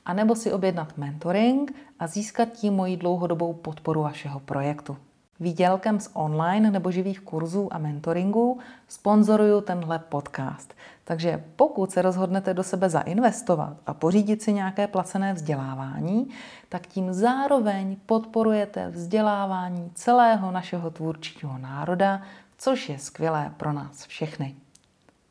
anebo 0.04 0.36
si 0.36 0.52
objednat 0.52 0.98
mentoring 0.98 1.74
a 1.98 2.06
získat 2.06 2.48
tím 2.52 2.74
moji 2.74 2.96
dlouhodobou 2.96 3.52
podporu 3.52 4.02
vašeho 4.02 4.40
projektu. 4.40 4.96
Výdělkem 5.40 6.00
z 6.00 6.10
online 6.12 6.70
nebo 6.70 6.90
živých 6.90 7.20
kurzů 7.20 7.74
a 7.74 7.78
mentoringů 7.78 8.58
sponzoruju 8.88 9.60
tenhle 9.60 9.98
podcast. 9.98 10.74
Takže 11.04 11.44
pokud 11.56 11.90
se 11.90 12.02
rozhodnete 12.02 12.54
do 12.54 12.62
sebe 12.62 12.90
zainvestovat 12.90 13.76
a 13.86 13.94
pořídit 13.94 14.42
si 14.42 14.52
nějaké 14.52 14.86
placené 14.86 15.34
vzdělávání, 15.34 16.28
tak 16.68 16.86
tím 16.86 17.12
zároveň 17.12 17.96
podporujete 18.06 18.88
vzdělávání 18.88 19.90
celého 19.94 20.50
našeho 20.50 20.90
tvůrčího 20.90 21.58
národa, 21.58 22.22
což 22.58 22.88
je 22.88 22.98
skvělé 22.98 23.52
pro 23.56 23.72
nás 23.72 24.06
všechny. 24.06 24.54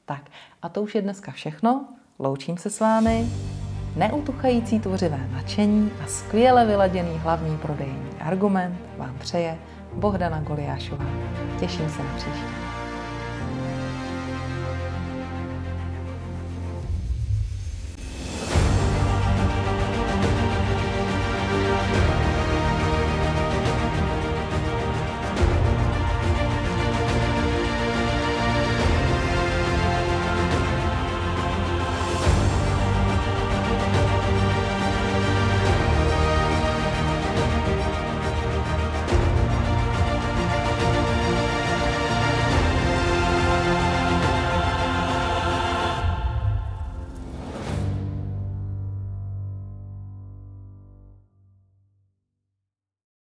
Tak 0.06 0.22
a 0.62 0.70
to 0.70 0.82
už 0.82 0.96
je 0.96 1.02
dneska 1.02 1.32
všechno. 1.32 1.86
Loučím 2.20 2.58
se 2.58 2.70
s 2.70 2.80
vámi. 2.80 3.28
Neutuchající 3.96 4.80
tvořivé 4.80 5.28
nadšení 5.32 5.92
a 6.04 6.08
skvěle 6.08 6.66
vyladěný 6.66 7.18
hlavní 7.18 7.58
prodejní 7.58 8.10
argument 8.20 8.80
vám 8.98 9.18
přeje 9.20 9.58
Bohdana 9.96 10.42
Goliášová. 10.42 11.06
Těším 11.60 11.90
se 11.90 12.04
na 12.04 12.10
příště. 12.16 12.63